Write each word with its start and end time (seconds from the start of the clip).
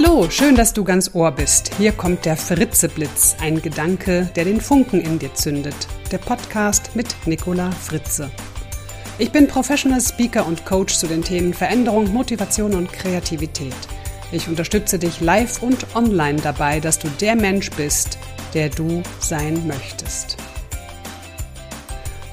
Hallo, 0.00 0.30
schön, 0.30 0.54
dass 0.54 0.72
du 0.72 0.84
ganz 0.84 1.12
Ohr 1.12 1.32
bist. 1.32 1.74
Hier 1.76 1.90
kommt 1.90 2.24
der 2.24 2.36
Fritzeblitz, 2.36 3.34
ein 3.40 3.60
Gedanke, 3.60 4.30
der 4.36 4.44
den 4.44 4.60
Funken 4.60 5.00
in 5.00 5.18
dir 5.18 5.34
zündet. 5.34 5.74
Der 6.12 6.18
Podcast 6.18 6.94
mit 6.94 7.08
Nicola 7.26 7.72
Fritze. 7.72 8.30
Ich 9.18 9.32
bin 9.32 9.48
Professional 9.48 10.00
Speaker 10.00 10.46
und 10.46 10.64
Coach 10.64 10.94
zu 10.94 11.08
den 11.08 11.24
Themen 11.24 11.52
Veränderung, 11.52 12.12
Motivation 12.12 12.74
und 12.74 12.92
Kreativität. 12.92 13.74
Ich 14.30 14.46
unterstütze 14.46 15.00
dich 15.00 15.20
live 15.20 15.60
und 15.64 15.84
online 15.96 16.40
dabei, 16.40 16.78
dass 16.78 17.00
du 17.00 17.08
der 17.20 17.34
Mensch 17.34 17.70
bist, 17.72 18.18
der 18.54 18.68
du 18.68 19.02
sein 19.18 19.66
möchtest. 19.66 20.36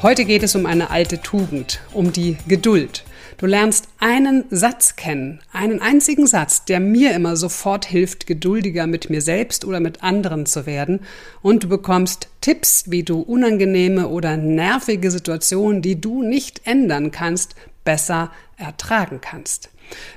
Heute 0.03 0.25
geht 0.25 0.43
es 0.43 0.53
um 0.53 0.67
eine 0.67 0.91
alte 0.91 1.19
Tugend, 1.19 1.81
um 1.93 2.13
die 2.13 2.37
Geduld. 2.47 3.03
Du 3.37 3.45
lernst 3.45 3.89
einen 3.99 4.45
Satz 4.49 4.95
kennen, 4.95 5.41
einen 5.51 5.81
einzigen 5.81 6.25
Satz, 6.25 6.63
der 6.65 6.79
mir 6.79 7.13
immer 7.13 7.35
sofort 7.35 7.85
hilft, 7.85 8.27
geduldiger 8.27 8.87
mit 8.87 9.09
mir 9.09 9.21
selbst 9.21 9.65
oder 9.65 9.79
mit 9.79 10.03
anderen 10.03 10.45
zu 10.45 10.65
werden. 10.65 11.01
Und 11.41 11.63
du 11.63 11.69
bekommst 11.69 12.29
Tipps, 12.39 12.89
wie 12.91 13.03
du 13.03 13.19
unangenehme 13.19 14.07
oder 14.07 14.37
nervige 14.37 15.11
Situationen, 15.11 15.81
die 15.81 15.99
du 15.99 16.23
nicht 16.23 16.65
ändern 16.65 17.11
kannst, 17.11 17.55
besser 17.83 18.31
ertragen 18.57 19.19
kannst. 19.21 19.69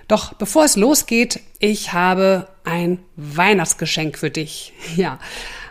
Doch 0.07 0.35
bevor 0.35 0.65
es 0.65 0.77
losgeht, 0.77 1.41
ich 1.59 1.93
habe 1.93 2.49
ein 2.65 3.01
Weihnachtsgeschenk 3.17 4.19
für 4.19 4.31
dich. 4.31 4.73
Ja, 4.97 5.19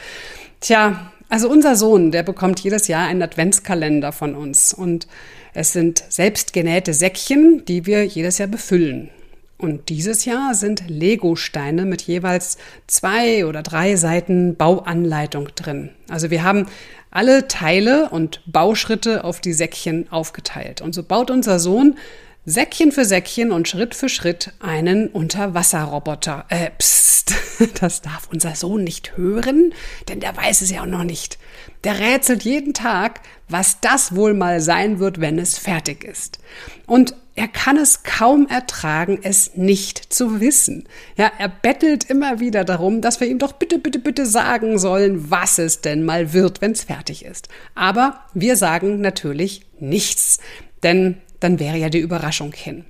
Tja, 0.60 1.12
also 1.32 1.48
unser 1.48 1.76
Sohn, 1.76 2.10
der 2.10 2.22
bekommt 2.22 2.60
jedes 2.60 2.88
Jahr 2.88 3.06
einen 3.06 3.22
Adventskalender 3.22 4.12
von 4.12 4.34
uns 4.34 4.74
und 4.74 5.06
es 5.54 5.72
sind 5.72 6.04
selbstgenähte 6.10 6.92
Säckchen, 6.92 7.64
die 7.64 7.86
wir 7.86 8.04
jedes 8.04 8.36
Jahr 8.36 8.48
befüllen. 8.48 9.08
Und 9.56 9.88
dieses 9.88 10.26
Jahr 10.26 10.54
sind 10.54 10.90
Lego-Steine 10.90 11.86
mit 11.86 12.02
jeweils 12.02 12.58
zwei 12.86 13.46
oder 13.46 13.62
drei 13.62 13.96
Seiten 13.96 14.56
Bauanleitung 14.56 15.48
drin. 15.54 15.88
Also 16.10 16.30
wir 16.30 16.42
haben 16.42 16.66
alle 17.10 17.48
Teile 17.48 18.10
und 18.10 18.42
Bauschritte 18.44 19.24
auf 19.24 19.40
die 19.40 19.54
Säckchen 19.54 20.12
aufgeteilt. 20.12 20.82
Und 20.82 20.94
so 20.94 21.02
baut 21.02 21.30
unser 21.30 21.58
Sohn 21.58 21.96
Säckchen 22.44 22.90
für 22.90 23.04
Säckchen 23.04 23.52
und 23.52 23.68
Schritt 23.68 23.94
für 23.94 24.08
Schritt 24.08 24.52
einen 24.58 25.06
Unterwasserroboter. 25.06 26.44
Äh, 26.48 26.70
pst, 26.76 27.34
das 27.80 28.02
darf 28.02 28.28
unser 28.32 28.56
Sohn 28.56 28.82
nicht 28.82 29.16
hören, 29.16 29.72
denn 30.08 30.18
der 30.18 30.36
weiß 30.36 30.62
es 30.62 30.72
ja 30.72 30.82
auch 30.82 30.86
noch 30.86 31.04
nicht. 31.04 31.38
Der 31.84 32.00
rätselt 32.00 32.42
jeden 32.42 32.74
Tag, 32.74 33.20
was 33.48 33.78
das 33.80 34.16
wohl 34.16 34.34
mal 34.34 34.60
sein 34.60 34.98
wird, 34.98 35.20
wenn 35.20 35.38
es 35.38 35.56
fertig 35.56 36.02
ist. 36.02 36.40
Und 36.86 37.14
er 37.36 37.46
kann 37.46 37.76
es 37.76 38.02
kaum 38.02 38.48
ertragen, 38.48 39.20
es 39.22 39.54
nicht 39.54 40.12
zu 40.12 40.40
wissen. 40.40 40.88
Ja, 41.16 41.30
er 41.38 41.48
bettelt 41.48 42.10
immer 42.10 42.40
wieder 42.40 42.64
darum, 42.64 43.02
dass 43.02 43.20
wir 43.20 43.28
ihm 43.28 43.38
doch 43.38 43.52
bitte, 43.52 43.78
bitte, 43.78 44.00
bitte 44.00 44.26
sagen 44.26 44.80
sollen, 44.80 45.30
was 45.30 45.58
es 45.58 45.80
denn 45.80 46.04
mal 46.04 46.32
wird, 46.32 46.60
wenn 46.60 46.72
es 46.72 46.82
fertig 46.82 47.24
ist. 47.24 47.48
Aber 47.76 48.24
wir 48.34 48.56
sagen 48.56 49.00
natürlich 49.00 49.64
nichts. 49.78 50.40
Denn 50.82 51.22
dann 51.42 51.58
wäre 51.58 51.76
ja 51.76 51.88
die 51.88 51.98
Überraschung 51.98 52.52
hin. 52.52 52.84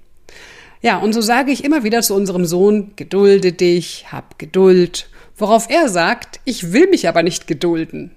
Ja, 0.81 0.99
und 0.99 1.13
so 1.13 1.21
sage 1.21 1.53
ich 1.53 1.65
immer 1.65 1.85
wieder 1.85 2.03
zu 2.03 2.15
unserem 2.15 2.45
Sohn, 2.45 2.93
gedulde 2.97 3.53
dich, 3.53 4.07
hab 4.11 4.39
Geduld, 4.39 5.09
worauf 5.37 5.71
er 5.71 5.89
sagt, 5.89 6.41
ich 6.45 6.73
will 6.73 6.89
mich 6.89 7.09
aber 7.09 7.23
nicht 7.23 7.47
gedulden. 7.47 8.11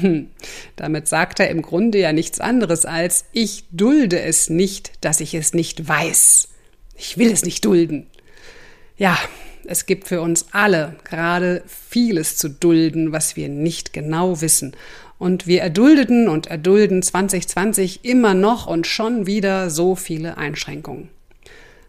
Hm, 0.00 0.28
damit 0.76 1.08
sagt 1.08 1.40
er 1.40 1.48
im 1.48 1.62
Grunde 1.62 1.98
ja 1.98 2.12
nichts 2.12 2.40
anderes 2.40 2.84
als, 2.84 3.24
ich 3.32 3.64
dulde 3.70 4.20
es 4.20 4.50
nicht, 4.50 4.92
dass 5.00 5.20
ich 5.20 5.34
es 5.34 5.54
nicht 5.54 5.88
weiß. 5.88 6.48
Ich 6.96 7.18
will 7.18 7.32
es 7.32 7.44
nicht 7.44 7.64
dulden. 7.64 8.06
Ja, 8.96 9.18
es 9.66 9.86
gibt 9.86 10.06
für 10.06 10.20
uns 10.20 10.46
alle 10.52 10.96
gerade 11.04 11.62
vieles 11.66 12.36
zu 12.36 12.48
dulden, 12.48 13.12
was 13.12 13.34
wir 13.34 13.48
nicht 13.48 13.92
genau 13.92 14.40
wissen. 14.40 14.76
Und 15.18 15.46
wir 15.46 15.62
erduldeten 15.62 16.28
und 16.28 16.48
erdulden 16.48 17.02
2020 17.02 18.04
immer 18.04 18.34
noch 18.34 18.66
und 18.66 18.86
schon 18.86 19.26
wieder 19.26 19.70
so 19.70 19.94
viele 19.94 20.36
Einschränkungen. 20.36 21.08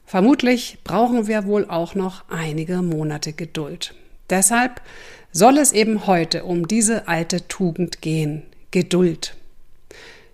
Vermutlich 0.05 0.77
brauchen 0.83 1.27
wir 1.27 1.45
wohl 1.45 1.65
auch 1.65 1.95
noch 1.95 2.23
einige 2.29 2.81
Monate 2.81 3.33
Geduld. 3.33 3.95
Deshalb 4.29 4.81
soll 5.31 5.57
es 5.57 5.71
eben 5.71 6.07
heute 6.07 6.45
um 6.45 6.67
diese 6.67 7.07
alte 7.07 7.47
Tugend 7.47 8.01
gehen, 8.01 8.43
Geduld. 8.71 9.35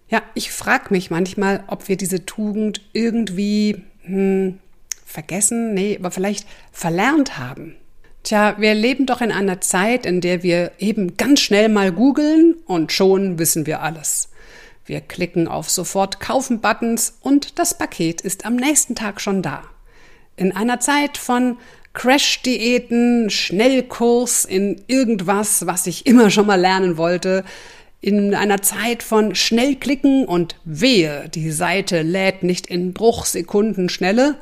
Ja, 0.10 0.22
ich 0.34 0.52
frage 0.52 0.88
mich 0.90 1.10
manchmal, 1.10 1.64
ob 1.68 1.88
wir 1.88 1.96
diese 1.96 2.26
Tugend 2.26 2.82
irgendwie 2.92 3.84
hm, 4.04 4.60
vergessen, 5.06 5.74
nee, 5.74 5.98
aber 5.98 6.12
vielleicht 6.12 6.46
verlernt 6.72 7.38
haben. 7.38 7.76
Tja, 8.24 8.56
wir 8.60 8.76
leben 8.76 9.06
doch 9.06 9.22
in 9.22 9.32
einer 9.32 9.62
Zeit, 9.62 10.06
in 10.06 10.22
der 10.22 10.44
wir 10.44 10.74
eben 10.78 11.18
ganz 11.18 11.40
schnell 11.40 11.70
mal 11.70 11.92
googeln 11.92 12.56
und 12.66 12.92
schon 12.92 13.40
wissen 13.40 13.66
wir 13.66 13.82
alles. 13.82 14.30
Wir 14.86 15.02
klicken 15.02 15.48
auf 15.48 15.70
sofort 15.70 16.20
kaufen 16.20 16.60
Buttons 16.60 17.18
und 17.22 17.58
das 17.58 17.78
Paket 17.78 18.22
ist 18.22 18.46
am 18.46 18.56
nächsten 18.56 18.96
Tag 18.96 19.22
schon 19.22 19.42
da. 19.42 19.64
In 20.36 20.56
einer 20.56 20.80
Zeit 20.80 21.18
von 21.18 21.58
Crash-Diäten, 21.94 23.30
Schnellkurs 23.30 24.46
in 24.46 24.82
irgendwas, 24.88 25.66
was 25.66 25.88
ich 25.88 26.06
immer 26.06 26.30
schon 26.30 26.48
mal 26.48 26.60
lernen 26.60 26.98
wollte, 26.98 27.44
in 28.02 28.34
einer 28.34 28.62
Zeit 28.62 29.04
von 29.04 29.36
Schnellklicken 29.36 30.26
und 30.26 30.56
wehe, 30.64 31.30
die 31.30 31.52
Seite 31.52 32.02
lädt 32.02 32.42
nicht 32.44 32.68
in 32.68 32.94
Bruchsekunden 32.94 33.90
Schnelle, 33.90 34.38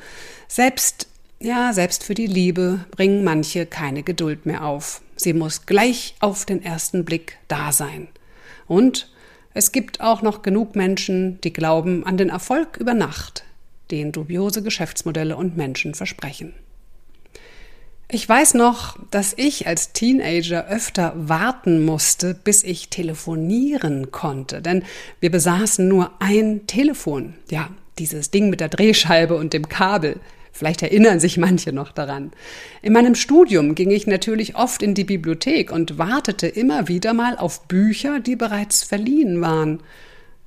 selbst 0.48 1.09
ja, 1.40 1.74
selbst 1.74 2.04
für 2.04 2.14
die 2.14 2.28
Liebe 2.28 2.86
bringen 2.92 3.24
manche 3.24 3.66
keine 3.66 4.04
Geduld 4.04 4.46
mehr 4.46 4.66
auf. 4.66 5.02
Sie 5.16 5.34
muss 5.34 5.66
gleich 5.66 6.16
auf 6.20 6.46
den 6.46 6.64
ersten 6.64 7.06
Blick 7.06 7.38
da 7.48 7.72
sein. 7.72 8.08
Und 8.68 9.10
es 9.54 9.72
gibt 9.72 10.02
auch 10.02 10.22
noch 10.22 10.42
genug 10.42 10.76
Menschen, 10.76 11.42
die 11.42 11.54
glauben 11.54 12.06
an 12.06 12.18
den 12.18 12.30
Erfolg 12.30 12.78
über 12.78 12.94
Nacht, 12.94 13.44
den 13.92 14.12
dubiose 14.12 14.62
Geschäftsmodelle 14.62 15.36
und 15.36 15.58
Menschen 15.58 15.96
versprechen. 15.96 16.54
Ich 18.12 18.28
weiß 18.28 18.56
noch, 18.56 18.98
dass 19.12 19.34
ich 19.38 19.68
als 19.68 19.94
Teenager 19.94 20.68
öfter 20.68 21.14
warten 21.16 21.86
musste, 21.86 22.34
bis 22.34 22.64
ich 22.64 22.90
telefonieren 22.90 24.10
konnte, 24.10 24.64
denn 24.64 24.84
wir 25.20 25.30
besaßen 25.30 25.88
nur 25.88 26.12
ein 26.20 26.66
Telefon. 26.66 27.36
Ja, 27.52 27.70
dieses 28.00 28.32
Ding 28.32 28.50
mit 28.50 28.62
der 28.62 28.70
Drehscheibe 28.70 29.36
und 29.36 29.54
dem 29.54 29.70
Kabel. 29.70 30.20
Vielleicht 30.60 30.84
erinnern 30.84 31.22
sich 31.22 31.38
manche 31.38 31.72
noch 31.72 31.94
daran. 31.94 32.34
In 32.82 32.92
meinem 32.92 33.16
Studium 33.16 33.76
ging 33.76 33.92
ich 33.92 34.08
natürlich 34.08 34.58
oft 34.58 34.84
in 34.84 34.94
die 34.94 35.06
Bibliothek 35.06 35.72
und 35.72 35.98
wartete 35.98 36.48
immer 36.48 36.90
wieder 36.90 37.14
mal 37.14 37.38
auf 37.38 37.66
Bücher, 37.70 38.20
die 38.20 38.36
bereits 38.36 38.84
verliehen 38.84 39.40
waren. 39.40 39.80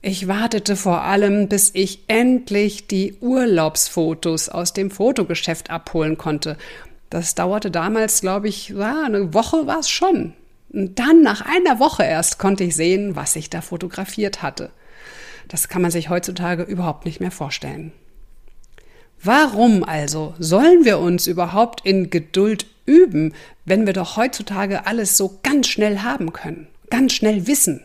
Ich 0.02 0.28
wartete 0.28 0.76
vor 0.76 1.00
allem, 1.00 1.48
bis 1.48 1.70
ich 1.72 2.00
endlich 2.08 2.88
die 2.88 3.14
Urlaubsfotos 3.22 4.50
aus 4.50 4.74
dem 4.74 4.90
Fotogeschäft 4.90 5.70
abholen 5.70 6.18
konnte. 6.18 6.58
Das 7.08 7.34
dauerte 7.34 7.70
damals, 7.70 8.20
glaube 8.20 8.48
ich, 8.48 8.68
ja, 8.68 9.04
eine 9.06 9.32
Woche 9.32 9.66
war 9.66 9.78
es 9.78 9.88
schon. 9.88 10.34
Und 10.74 10.98
dann, 10.98 11.22
nach 11.22 11.40
einer 11.40 11.78
Woche 11.78 12.02
erst, 12.02 12.38
konnte 12.38 12.64
ich 12.64 12.76
sehen, 12.76 13.16
was 13.16 13.34
ich 13.34 13.48
da 13.48 13.62
fotografiert 13.62 14.42
hatte. 14.42 14.72
Das 15.48 15.68
kann 15.68 15.80
man 15.80 15.90
sich 15.90 16.10
heutzutage 16.10 16.64
überhaupt 16.64 17.06
nicht 17.06 17.20
mehr 17.20 17.30
vorstellen. 17.30 17.92
Warum 19.24 19.84
also 19.84 20.34
sollen 20.40 20.84
wir 20.84 20.98
uns 20.98 21.28
überhaupt 21.28 21.86
in 21.86 22.10
Geduld 22.10 22.66
üben, 22.86 23.34
wenn 23.64 23.86
wir 23.86 23.92
doch 23.92 24.16
heutzutage 24.16 24.86
alles 24.86 25.16
so 25.16 25.38
ganz 25.44 25.68
schnell 25.68 26.00
haben 26.00 26.32
können, 26.32 26.66
ganz 26.90 27.12
schnell 27.12 27.46
wissen? 27.46 27.82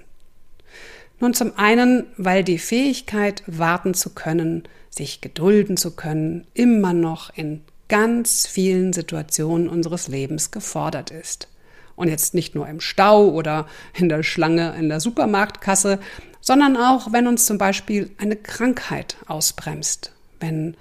Nun 1.19 1.35
zum 1.35 1.57
einen, 1.57 2.05
weil 2.17 2.43
die 2.43 2.57
Fähigkeit, 2.57 3.43
warten 3.45 3.93
zu 3.93 4.11
können, 4.11 4.63
sich 4.89 5.21
gedulden 5.21 5.77
zu 5.77 5.95
können, 5.95 6.47
immer 6.55 6.93
noch 6.93 7.35
in 7.35 7.61
ganz 7.87 8.47
vielen 8.47 8.91
Situationen 8.91 9.69
unseres 9.69 10.07
Lebens 10.07 10.49
gefordert 10.49 11.11
ist. 11.11 11.47
Und 11.95 12.09
jetzt 12.09 12.33
nicht 12.33 12.55
nur 12.55 12.67
im 12.67 12.79
Stau 12.79 13.29
oder 13.29 13.67
in 13.95 14.09
der 14.09 14.23
Schlange 14.23 14.75
in 14.77 14.89
der 14.89 14.99
Supermarktkasse, 14.99 15.99
sondern 16.41 16.77
auch, 16.77 17.11
wenn 17.11 17.27
uns 17.27 17.45
zum 17.45 17.57
Beispiel 17.57 18.11
eine 18.17 18.35
Krankheit 18.35 19.17
ausbremst, 19.27 20.11
wenn 20.39 20.75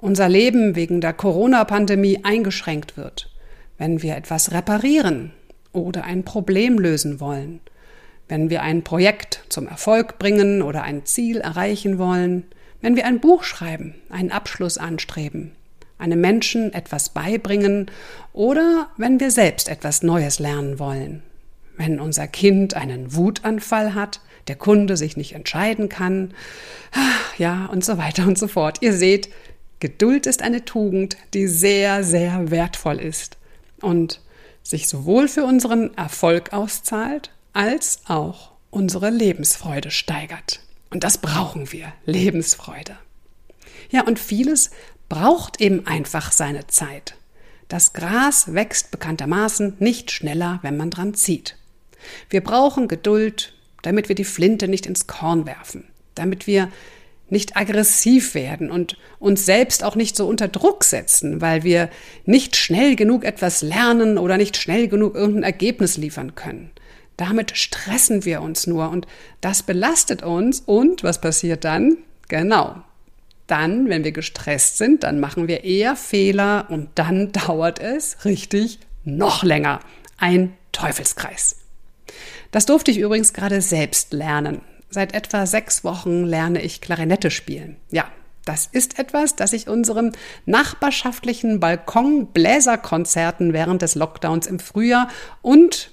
unser 0.00 0.28
Leben 0.28 0.76
wegen 0.76 1.00
der 1.00 1.12
Corona-Pandemie 1.12 2.20
eingeschränkt 2.22 2.96
wird, 2.96 3.30
wenn 3.78 4.02
wir 4.02 4.16
etwas 4.16 4.52
reparieren 4.52 5.32
oder 5.72 6.04
ein 6.04 6.24
Problem 6.24 6.78
lösen 6.78 7.20
wollen, 7.20 7.60
wenn 8.28 8.50
wir 8.50 8.62
ein 8.62 8.82
Projekt 8.82 9.44
zum 9.48 9.66
Erfolg 9.66 10.18
bringen 10.18 10.62
oder 10.62 10.82
ein 10.82 11.04
Ziel 11.04 11.38
erreichen 11.38 11.98
wollen, 11.98 12.44
wenn 12.80 12.96
wir 12.96 13.04
ein 13.04 13.20
Buch 13.20 13.44
schreiben, 13.44 13.94
einen 14.08 14.30
Abschluss 14.30 14.78
anstreben, 14.78 15.52
einem 15.98 16.20
Menschen 16.20 16.72
etwas 16.72 17.10
beibringen 17.10 17.90
oder 18.32 18.88
wenn 18.96 19.20
wir 19.20 19.30
selbst 19.30 19.68
etwas 19.68 20.02
Neues 20.02 20.38
lernen 20.38 20.78
wollen, 20.78 21.22
wenn 21.76 22.00
unser 22.00 22.26
Kind 22.26 22.74
einen 22.74 23.14
Wutanfall 23.14 23.94
hat, 23.94 24.20
der 24.48 24.56
Kunde 24.56 24.96
sich 24.96 25.16
nicht 25.16 25.34
entscheiden 25.34 25.88
kann, 25.90 26.32
ja 27.36 27.66
und 27.66 27.84
so 27.84 27.98
weiter 27.98 28.26
und 28.26 28.38
so 28.38 28.48
fort. 28.48 28.78
Ihr 28.80 28.94
seht, 28.94 29.28
Geduld 29.80 30.26
ist 30.26 30.42
eine 30.42 30.64
Tugend, 30.64 31.16
die 31.32 31.46
sehr, 31.46 32.04
sehr 32.04 32.50
wertvoll 32.50 33.00
ist 33.00 33.38
und 33.80 34.20
sich 34.62 34.88
sowohl 34.88 35.26
für 35.26 35.44
unseren 35.44 35.96
Erfolg 35.96 36.52
auszahlt, 36.52 37.30
als 37.54 38.00
auch 38.06 38.52
unsere 38.70 39.10
Lebensfreude 39.10 39.90
steigert. 39.90 40.60
Und 40.90 41.02
das 41.02 41.18
brauchen 41.18 41.72
wir, 41.72 41.92
Lebensfreude. 42.04 42.96
Ja, 43.90 44.04
und 44.06 44.18
vieles 44.18 44.70
braucht 45.08 45.60
eben 45.60 45.86
einfach 45.86 46.30
seine 46.30 46.66
Zeit. 46.66 47.16
Das 47.68 47.92
Gras 47.92 48.52
wächst 48.52 48.90
bekanntermaßen 48.90 49.76
nicht 49.78 50.10
schneller, 50.10 50.58
wenn 50.62 50.76
man 50.76 50.90
dran 50.90 51.14
zieht. 51.14 51.56
Wir 52.28 52.42
brauchen 52.42 52.88
Geduld, 52.88 53.54
damit 53.82 54.08
wir 54.08 54.16
die 54.16 54.24
Flinte 54.24 54.68
nicht 54.68 54.86
ins 54.86 55.06
Korn 55.06 55.46
werfen, 55.46 55.84
damit 56.14 56.46
wir 56.46 56.70
nicht 57.30 57.56
aggressiv 57.56 58.34
werden 58.34 58.70
und 58.70 58.96
uns 59.18 59.46
selbst 59.46 59.84
auch 59.84 59.96
nicht 59.96 60.16
so 60.16 60.26
unter 60.26 60.48
Druck 60.48 60.84
setzen, 60.84 61.40
weil 61.40 61.62
wir 61.62 61.90
nicht 62.24 62.56
schnell 62.56 62.96
genug 62.96 63.24
etwas 63.24 63.62
lernen 63.62 64.18
oder 64.18 64.36
nicht 64.36 64.56
schnell 64.56 64.88
genug 64.88 65.14
irgendein 65.14 65.44
Ergebnis 65.44 65.96
liefern 65.96 66.34
können. 66.34 66.70
Damit 67.16 67.56
stressen 67.56 68.24
wir 68.24 68.40
uns 68.40 68.66
nur 68.66 68.90
und 68.90 69.06
das 69.40 69.62
belastet 69.62 70.22
uns 70.22 70.60
und 70.60 71.02
was 71.04 71.20
passiert 71.20 71.64
dann? 71.64 71.98
Genau. 72.28 72.82
Dann, 73.46 73.88
wenn 73.88 74.04
wir 74.04 74.12
gestresst 74.12 74.78
sind, 74.78 75.02
dann 75.02 75.20
machen 75.20 75.48
wir 75.48 75.64
eher 75.64 75.96
Fehler 75.96 76.66
und 76.70 76.88
dann 76.94 77.32
dauert 77.46 77.78
es 77.78 78.24
richtig 78.24 78.78
noch 79.04 79.42
länger. 79.42 79.80
Ein 80.16 80.54
Teufelskreis. 80.72 81.56
Das 82.52 82.66
durfte 82.66 82.90
ich 82.90 82.98
übrigens 82.98 83.32
gerade 83.32 83.60
selbst 83.60 84.12
lernen. 84.12 84.62
Seit 84.90 85.14
etwa 85.14 85.46
sechs 85.46 85.84
Wochen 85.84 86.24
lerne 86.24 86.62
ich 86.62 86.80
Klarinette 86.80 87.30
spielen. 87.30 87.76
Ja, 87.90 88.06
das 88.44 88.68
ist 88.72 88.98
etwas, 88.98 89.36
das 89.36 89.52
ich 89.52 89.68
unseren 89.68 90.12
nachbarschaftlichen 90.46 91.60
Balkon-Bläserkonzerten 91.60 93.52
während 93.52 93.82
des 93.82 93.94
Lockdowns 93.94 94.46
im 94.46 94.58
Frühjahr 94.58 95.08
und, 95.42 95.90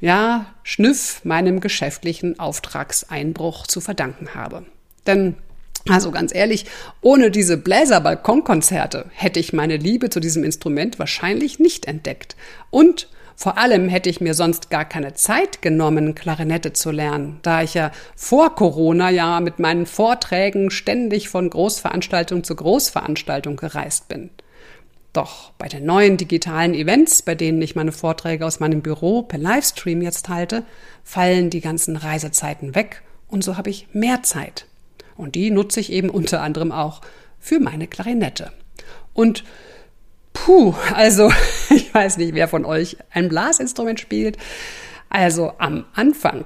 ja, 0.00 0.46
Schnüff 0.62 1.20
meinem 1.24 1.60
geschäftlichen 1.60 2.38
Auftragseinbruch 2.38 3.66
zu 3.66 3.80
verdanken 3.80 4.34
habe. 4.34 4.64
Denn 5.06 5.36
also 5.88 6.10
ganz 6.10 6.34
ehrlich, 6.34 6.66
ohne 7.00 7.30
diese 7.30 7.56
Bläser-Balkonkonzerte 7.56 9.06
hätte 9.14 9.40
ich 9.40 9.52
meine 9.52 9.76
Liebe 9.76 10.10
zu 10.10 10.20
diesem 10.20 10.44
Instrument 10.44 10.98
wahrscheinlich 10.98 11.58
nicht 11.58 11.86
entdeckt. 11.86 12.36
Und 12.70 13.08
vor 13.40 13.56
allem 13.56 13.88
hätte 13.88 14.10
ich 14.10 14.20
mir 14.20 14.34
sonst 14.34 14.68
gar 14.68 14.84
keine 14.84 15.14
Zeit 15.14 15.62
genommen, 15.62 16.16
Klarinette 16.16 16.72
zu 16.72 16.90
lernen, 16.90 17.38
da 17.42 17.62
ich 17.62 17.74
ja 17.74 17.92
vor 18.16 18.56
Corona 18.56 19.10
ja 19.10 19.38
mit 19.38 19.60
meinen 19.60 19.86
Vorträgen 19.86 20.72
ständig 20.72 21.28
von 21.28 21.48
Großveranstaltung 21.48 22.42
zu 22.42 22.56
Großveranstaltung 22.56 23.54
gereist 23.54 24.08
bin. 24.08 24.30
Doch 25.12 25.52
bei 25.56 25.68
den 25.68 25.86
neuen 25.86 26.16
digitalen 26.16 26.74
Events, 26.74 27.22
bei 27.22 27.36
denen 27.36 27.62
ich 27.62 27.76
meine 27.76 27.92
Vorträge 27.92 28.44
aus 28.44 28.58
meinem 28.58 28.82
Büro 28.82 29.22
per 29.22 29.38
Livestream 29.38 30.02
jetzt 30.02 30.28
halte, 30.28 30.64
fallen 31.04 31.48
die 31.48 31.60
ganzen 31.60 31.94
Reisezeiten 31.94 32.74
weg 32.74 33.02
und 33.28 33.44
so 33.44 33.56
habe 33.56 33.70
ich 33.70 33.86
mehr 33.92 34.24
Zeit. 34.24 34.66
Und 35.16 35.36
die 35.36 35.52
nutze 35.52 35.78
ich 35.78 35.92
eben 35.92 36.10
unter 36.10 36.42
anderem 36.42 36.72
auch 36.72 37.02
für 37.38 37.60
meine 37.60 37.86
Klarinette. 37.86 38.50
Und 39.14 39.44
Puh, 40.44 40.74
also 40.94 41.32
ich 41.70 41.92
weiß 41.92 42.16
nicht, 42.18 42.34
wer 42.34 42.48
von 42.48 42.64
euch 42.64 42.96
ein 43.10 43.28
Blasinstrument 43.28 44.00
spielt. 44.00 44.38
Also 45.08 45.52
am 45.58 45.84
Anfang, 45.94 46.44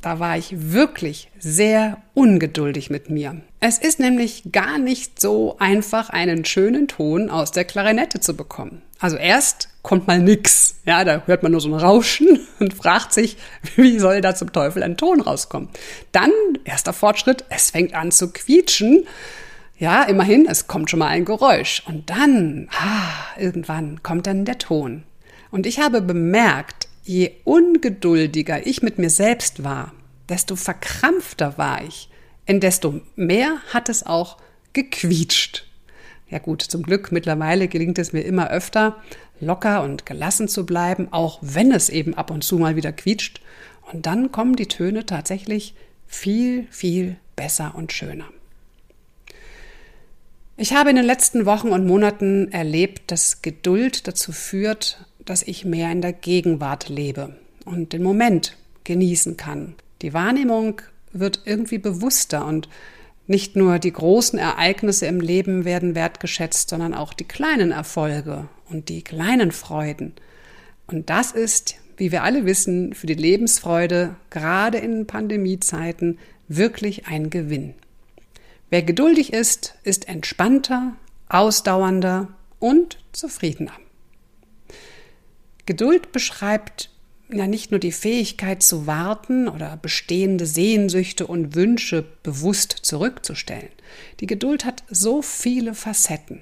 da 0.00 0.18
war 0.18 0.36
ich 0.38 0.72
wirklich 0.72 1.30
sehr 1.38 1.98
ungeduldig 2.14 2.90
mit 2.90 3.10
mir. 3.10 3.42
Es 3.60 3.78
ist 3.78 3.98
nämlich 3.98 4.52
gar 4.52 4.78
nicht 4.78 5.20
so 5.20 5.56
einfach, 5.58 6.10
einen 6.10 6.44
schönen 6.44 6.88
Ton 6.88 7.28
aus 7.28 7.50
der 7.50 7.64
Klarinette 7.64 8.20
zu 8.20 8.36
bekommen. 8.36 8.82
Also 9.00 9.16
erst 9.16 9.68
kommt 9.82 10.06
mal 10.06 10.18
nix. 10.18 10.76
Ja, 10.84 11.04
da 11.04 11.22
hört 11.26 11.42
man 11.42 11.52
nur 11.52 11.60
so 11.60 11.68
ein 11.68 11.74
Rauschen 11.74 12.46
und 12.60 12.74
fragt 12.74 13.12
sich, 13.12 13.36
wie 13.76 13.98
soll 13.98 14.20
da 14.20 14.34
zum 14.34 14.52
Teufel 14.52 14.82
ein 14.82 14.96
Ton 14.96 15.20
rauskommen? 15.20 15.68
Dann, 16.12 16.30
erster 16.64 16.92
Fortschritt, 16.92 17.44
es 17.50 17.70
fängt 17.70 17.94
an 17.94 18.10
zu 18.10 18.32
quietschen. 18.32 19.06
Ja, 19.78 20.02
immerhin, 20.02 20.46
es 20.48 20.66
kommt 20.66 20.90
schon 20.90 20.98
mal 20.98 21.06
ein 21.06 21.24
Geräusch. 21.24 21.84
Und 21.86 22.10
dann, 22.10 22.68
ah, 22.72 23.38
irgendwann 23.38 24.02
kommt 24.02 24.26
dann 24.26 24.44
der 24.44 24.58
Ton. 24.58 25.04
Und 25.52 25.66
ich 25.66 25.78
habe 25.78 26.02
bemerkt, 26.02 26.88
je 27.04 27.30
ungeduldiger 27.44 28.66
ich 28.66 28.82
mit 28.82 28.98
mir 28.98 29.10
selbst 29.10 29.62
war, 29.62 29.92
desto 30.28 30.56
verkrampfter 30.56 31.58
war 31.58 31.82
ich, 31.84 32.10
in 32.44 32.58
desto 32.58 33.00
mehr 33.14 33.58
hat 33.72 33.88
es 33.88 34.04
auch 34.04 34.38
gequietscht. 34.72 35.64
Ja 36.28 36.38
gut, 36.38 36.60
zum 36.60 36.82
Glück 36.82 37.12
mittlerweile 37.12 37.68
gelingt 37.68 37.98
es 37.98 38.12
mir 38.12 38.22
immer 38.22 38.50
öfter, 38.50 38.96
locker 39.40 39.82
und 39.82 40.04
gelassen 40.04 40.48
zu 40.48 40.66
bleiben, 40.66 41.08
auch 41.12 41.38
wenn 41.40 41.70
es 41.70 41.88
eben 41.88 42.14
ab 42.14 42.30
und 42.32 42.42
zu 42.42 42.58
mal 42.58 42.74
wieder 42.74 42.92
quietscht. 42.92 43.40
Und 43.92 44.06
dann 44.06 44.32
kommen 44.32 44.56
die 44.56 44.66
Töne 44.66 45.06
tatsächlich 45.06 45.74
viel, 46.06 46.66
viel 46.70 47.16
besser 47.36 47.74
und 47.74 47.92
schöner. 47.92 48.26
Ich 50.60 50.72
habe 50.72 50.90
in 50.90 50.96
den 50.96 51.04
letzten 51.04 51.46
Wochen 51.46 51.68
und 51.68 51.86
Monaten 51.86 52.50
erlebt, 52.50 53.12
dass 53.12 53.42
Geduld 53.42 54.08
dazu 54.08 54.32
führt, 54.32 55.06
dass 55.24 55.44
ich 55.44 55.64
mehr 55.64 55.92
in 55.92 56.02
der 56.02 56.12
Gegenwart 56.12 56.88
lebe 56.88 57.36
und 57.64 57.92
den 57.92 58.02
Moment 58.02 58.56
genießen 58.82 59.36
kann. 59.36 59.76
Die 60.02 60.12
Wahrnehmung 60.14 60.82
wird 61.12 61.42
irgendwie 61.44 61.78
bewusster 61.78 62.44
und 62.44 62.68
nicht 63.28 63.54
nur 63.54 63.78
die 63.78 63.92
großen 63.92 64.36
Ereignisse 64.36 65.06
im 65.06 65.20
Leben 65.20 65.64
werden 65.64 65.94
wertgeschätzt, 65.94 66.70
sondern 66.70 66.92
auch 66.92 67.14
die 67.14 67.28
kleinen 67.28 67.70
Erfolge 67.70 68.48
und 68.68 68.88
die 68.88 69.02
kleinen 69.02 69.52
Freuden. 69.52 70.14
Und 70.88 71.08
das 71.08 71.30
ist, 71.30 71.76
wie 71.96 72.10
wir 72.10 72.24
alle 72.24 72.46
wissen, 72.46 72.94
für 72.94 73.06
die 73.06 73.14
Lebensfreude 73.14 74.16
gerade 74.30 74.78
in 74.78 75.06
Pandemiezeiten 75.06 76.18
wirklich 76.48 77.06
ein 77.06 77.30
Gewinn. 77.30 77.74
Wer 78.70 78.82
geduldig 78.82 79.32
ist, 79.32 79.74
ist 79.82 80.08
entspannter, 80.08 80.94
ausdauernder 81.28 82.28
und 82.58 82.98
zufriedener. 83.12 83.72
Geduld 85.64 86.12
beschreibt 86.12 86.90
ja 87.30 87.46
nicht 87.46 87.70
nur 87.70 87.80
die 87.80 87.92
Fähigkeit 87.92 88.62
zu 88.62 88.86
warten 88.86 89.48
oder 89.48 89.76
bestehende 89.76 90.46
Sehnsüchte 90.46 91.26
und 91.26 91.54
Wünsche 91.54 92.04
bewusst 92.22 92.72
zurückzustellen. 92.72 93.68
Die 94.20 94.26
Geduld 94.26 94.64
hat 94.64 94.82
so 94.90 95.22
viele 95.22 95.74
Facetten. 95.74 96.40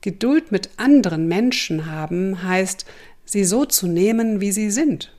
Geduld 0.00 0.52
mit 0.52 0.70
anderen 0.76 1.26
Menschen 1.28 1.86
haben 1.86 2.42
heißt, 2.42 2.86
sie 3.24 3.44
so 3.44 3.64
zu 3.64 3.86
nehmen, 3.86 4.40
wie 4.40 4.52
sie 4.52 4.70
sind. 4.70 5.12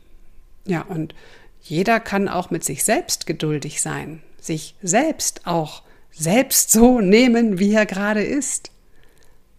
Ja, 0.65 0.81
und 0.81 1.13
jeder 1.61 1.99
kann 1.99 2.27
auch 2.27 2.51
mit 2.51 2.63
sich 2.63 2.83
selbst 2.83 3.25
geduldig 3.25 3.81
sein, 3.81 4.21
sich 4.39 4.75
selbst 4.81 5.45
auch 5.45 5.83
selbst 6.17 6.71
so 6.71 6.99
nehmen, 6.99 7.59
wie 7.59 7.73
er 7.73 7.85
gerade 7.85 8.23
ist. 8.23 8.71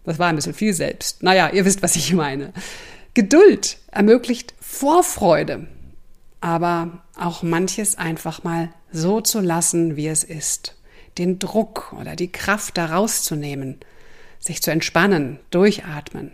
Das 0.04 0.18
war 0.18 0.28
ein 0.28 0.36
bisschen 0.36 0.54
viel 0.54 0.72
selbst. 0.72 1.22
Naja, 1.22 1.50
ihr 1.50 1.64
wisst, 1.64 1.82
was 1.82 1.96
ich 1.96 2.12
meine. 2.12 2.52
Geduld 3.14 3.78
ermöglicht 3.90 4.54
Vorfreude, 4.60 5.66
aber 6.40 7.02
auch 7.16 7.42
manches 7.42 7.96
einfach 7.96 8.44
mal 8.44 8.70
so 8.90 9.20
zu 9.20 9.40
lassen, 9.40 9.96
wie 9.96 10.08
es 10.08 10.24
ist. 10.24 10.76
Den 11.18 11.38
Druck 11.38 11.92
oder 11.98 12.16
die 12.16 12.32
Kraft 12.32 12.78
daraus 12.78 13.22
zu 13.22 13.34
nehmen, 13.34 13.78
sich 14.38 14.62
zu 14.62 14.70
entspannen, 14.70 15.40
durchatmen, 15.50 16.32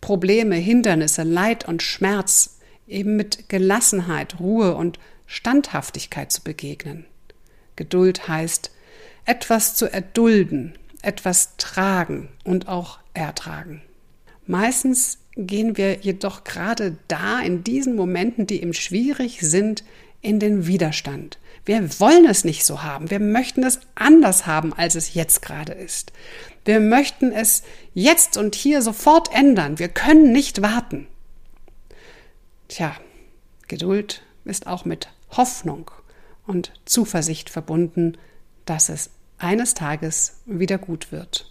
Probleme, 0.00 0.56
Hindernisse, 0.56 1.22
Leid 1.22 1.66
und 1.66 1.82
Schmerz 1.82 2.58
eben 2.86 3.16
mit 3.16 3.48
Gelassenheit, 3.48 4.38
Ruhe 4.38 4.74
und 4.76 4.98
Standhaftigkeit 5.26 6.30
zu 6.30 6.42
begegnen. 6.42 7.04
Geduld 7.76 8.28
heißt, 8.28 8.70
etwas 9.28 9.74
zu 9.74 9.92
erdulden, 9.92 10.72
etwas 11.02 11.56
tragen 11.58 12.28
und 12.44 12.66
auch 12.66 12.98
ertragen. 13.12 13.82
Meistens 14.46 15.18
gehen 15.36 15.76
wir 15.76 15.98
jedoch 15.98 16.44
gerade 16.44 16.96
da 17.08 17.40
in 17.40 17.62
diesen 17.62 17.94
Momenten, 17.94 18.46
die 18.46 18.62
eben 18.62 18.72
schwierig 18.72 19.40
sind, 19.42 19.84
in 20.22 20.40
den 20.40 20.66
Widerstand. 20.66 21.38
Wir 21.66 22.00
wollen 22.00 22.24
es 22.24 22.44
nicht 22.44 22.64
so 22.64 22.82
haben. 22.82 23.10
Wir 23.10 23.20
möchten 23.20 23.62
es 23.62 23.80
anders 23.94 24.46
haben, 24.46 24.72
als 24.72 24.94
es 24.94 25.12
jetzt 25.12 25.42
gerade 25.42 25.74
ist. 25.74 26.12
Wir 26.64 26.80
möchten 26.80 27.30
es 27.30 27.62
jetzt 27.92 28.38
und 28.38 28.54
hier 28.54 28.80
sofort 28.80 29.32
ändern. 29.34 29.78
Wir 29.78 29.88
können 29.90 30.32
nicht 30.32 30.62
warten. 30.62 31.06
Tja, 32.68 32.96
Geduld 33.68 34.22
ist 34.46 34.66
auch 34.66 34.86
mit 34.86 35.08
Hoffnung 35.36 35.90
und 36.46 36.72
Zuversicht 36.86 37.50
verbunden, 37.50 38.16
dass 38.64 38.88
es 38.88 39.10
eines 39.38 39.74
Tages 39.74 40.40
wieder 40.46 40.78
gut 40.78 41.12
wird. 41.12 41.50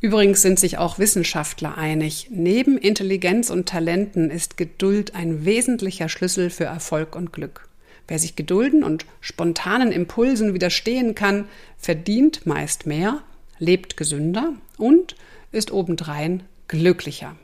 Übrigens 0.00 0.42
sind 0.42 0.58
sich 0.58 0.76
auch 0.78 0.98
Wissenschaftler 0.98 1.78
einig, 1.78 2.28
neben 2.30 2.76
Intelligenz 2.76 3.50
und 3.50 3.68
Talenten 3.68 4.30
ist 4.30 4.56
Geduld 4.56 5.14
ein 5.14 5.44
wesentlicher 5.44 6.08
Schlüssel 6.08 6.50
für 6.50 6.64
Erfolg 6.64 7.16
und 7.16 7.32
Glück. 7.32 7.68
Wer 8.06 8.18
sich 8.18 8.36
gedulden 8.36 8.84
und 8.84 9.06
spontanen 9.20 9.92
Impulsen 9.92 10.52
widerstehen 10.52 11.14
kann, 11.14 11.48
verdient 11.78 12.44
meist 12.44 12.86
mehr, 12.86 13.22
lebt 13.58 13.96
gesünder 13.96 14.52
und 14.76 15.16
ist 15.52 15.72
obendrein 15.72 16.42
glücklicher. 16.68 17.34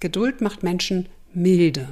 Geduld 0.00 0.40
macht 0.40 0.62
Menschen 0.62 1.06
milde 1.34 1.88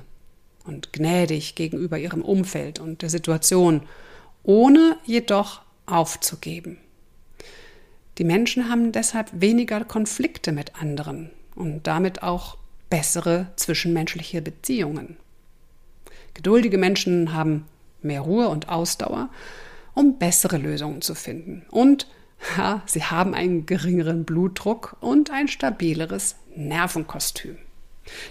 und 0.65 0.93
gnädig 0.95 1.55
gegenüber 1.55 1.99
ihrem 1.99 2.23
Umfeld 2.23 2.79
und 2.79 3.03
der 3.03 3.11
Situation, 3.11 3.83
ohne 4.43 4.97
jedoch 5.05 5.61
aufzugeben. 5.85 6.79
Die 8.19 8.25
Menschen 8.25 8.69
haben 8.69 8.91
deshalb 8.91 9.31
weniger 9.33 9.85
Konflikte 9.85 10.51
mit 10.51 10.81
anderen 10.81 11.31
und 11.55 11.87
damit 11.87 12.23
auch 12.23 12.59
bessere 12.91 13.47
zwischenmenschliche 13.57 14.43
Beziehungen. 14.43 15.17
Geduldige 16.35 16.79
Menschen 16.79 17.33
haben 17.33 17.67
mehr 18.03 18.21
Ruhe 18.21 18.49
und 18.49 18.69
Ausdauer, 18.69 19.29
um 19.95 20.19
bessere 20.19 20.59
Lösungen 20.59 21.01
zu 21.01 21.15
finden. 21.15 21.65
Und 21.71 22.09
ja, 22.57 22.83
sie 22.87 23.03
haben 23.03 23.35
einen 23.35 23.67
geringeren 23.67 24.25
Blutdruck 24.25 24.97
und 25.01 25.31
ein 25.31 25.49
stabileres 25.49 26.37
Nervenkostüm. 26.55 27.57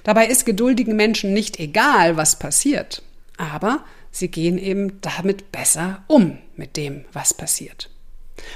Dabei 0.03 0.27
ist 0.27 0.45
geduldigen 0.45 0.95
Menschen 0.95 1.33
nicht 1.33 1.59
egal, 1.59 2.17
was 2.17 2.39
passiert, 2.39 3.03
aber 3.37 3.83
sie 4.11 4.29
gehen 4.29 4.57
eben 4.57 4.99
damit 5.01 5.51
besser 5.51 6.03
um 6.07 6.39
mit 6.55 6.77
dem, 6.77 7.05
was 7.13 7.33
passiert. 7.33 7.89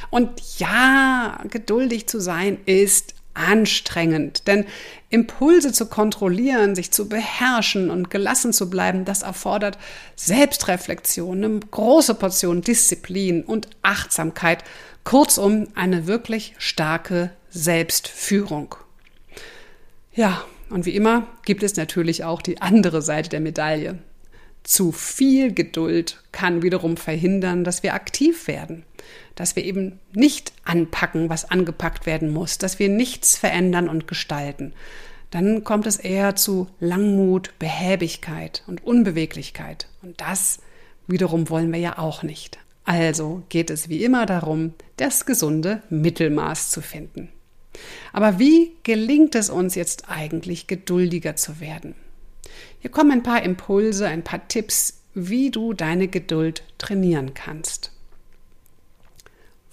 Und 0.09 0.29
ja, 0.59 1.41
geduldig 1.49 2.07
zu 2.07 2.19
sein 2.19 2.57
ist 2.65 3.15
anstrengend, 3.33 4.47
denn 4.47 4.65
Impulse 5.09 5.71
zu 5.71 5.85
kontrollieren, 5.85 6.75
sich 6.75 6.91
zu 6.91 7.07
beherrschen 7.07 7.89
und 7.89 8.09
gelassen 8.09 8.53
zu 8.53 8.69
bleiben, 8.69 9.05
das 9.05 9.21
erfordert 9.21 9.77
Selbstreflexion, 10.15 11.43
eine 11.43 11.59
große 11.59 12.15
Portion 12.15 12.61
Disziplin 12.61 13.43
und 13.43 13.69
Achtsamkeit, 13.81 14.63
kurzum 15.03 15.67
eine 15.75 16.07
wirklich 16.07 16.55
starke 16.57 17.31
Selbstführung. 17.49 18.75
Ja, 20.13 20.43
und 20.69 20.85
wie 20.85 20.95
immer 20.95 21.27
gibt 21.45 21.63
es 21.63 21.75
natürlich 21.75 22.23
auch 22.23 22.41
die 22.41 22.61
andere 22.61 23.01
Seite 23.01 23.29
der 23.29 23.41
Medaille. 23.41 23.99
Zu 24.63 24.91
viel 24.91 25.53
Geduld 25.53 26.21
kann 26.31 26.61
wiederum 26.61 26.95
verhindern, 26.95 27.63
dass 27.63 27.81
wir 27.81 27.93
aktiv 27.93 28.47
werden, 28.47 28.85
dass 29.41 29.55
wir 29.55 29.65
eben 29.65 29.99
nicht 30.13 30.53
anpacken, 30.65 31.27
was 31.31 31.49
angepackt 31.49 32.05
werden 32.05 32.29
muss, 32.29 32.59
dass 32.59 32.77
wir 32.77 32.89
nichts 32.89 33.39
verändern 33.39 33.89
und 33.89 34.07
gestalten. 34.07 34.71
Dann 35.31 35.63
kommt 35.63 35.87
es 35.87 35.97
eher 35.97 36.35
zu 36.35 36.67
Langmut, 36.79 37.57
Behäbigkeit 37.57 38.63
und 38.67 38.85
Unbeweglichkeit. 38.85 39.87
Und 40.03 40.21
das 40.21 40.59
wiederum 41.07 41.49
wollen 41.49 41.73
wir 41.73 41.79
ja 41.79 41.97
auch 41.97 42.21
nicht. 42.21 42.59
Also 42.85 43.41
geht 43.49 43.71
es 43.71 43.89
wie 43.89 44.03
immer 44.03 44.27
darum, 44.27 44.75
das 44.97 45.25
gesunde 45.25 45.81
Mittelmaß 45.89 46.69
zu 46.69 46.81
finden. 46.81 47.29
Aber 48.13 48.37
wie 48.37 48.73
gelingt 48.83 49.33
es 49.33 49.49
uns 49.49 49.73
jetzt 49.73 50.07
eigentlich, 50.07 50.67
geduldiger 50.67 51.35
zu 51.35 51.59
werden? 51.59 51.95
Hier 52.79 52.91
kommen 52.91 53.09
ein 53.09 53.23
paar 53.23 53.41
Impulse, 53.41 54.07
ein 54.07 54.23
paar 54.23 54.47
Tipps, 54.47 55.01
wie 55.15 55.49
du 55.49 55.73
deine 55.73 56.09
Geduld 56.09 56.61
trainieren 56.77 57.33
kannst. 57.33 57.91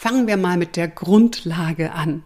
Fangen 0.00 0.28
wir 0.28 0.36
mal 0.36 0.56
mit 0.56 0.76
der 0.76 0.86
Grundlage 0.86 1.90
an. 1.90 2.22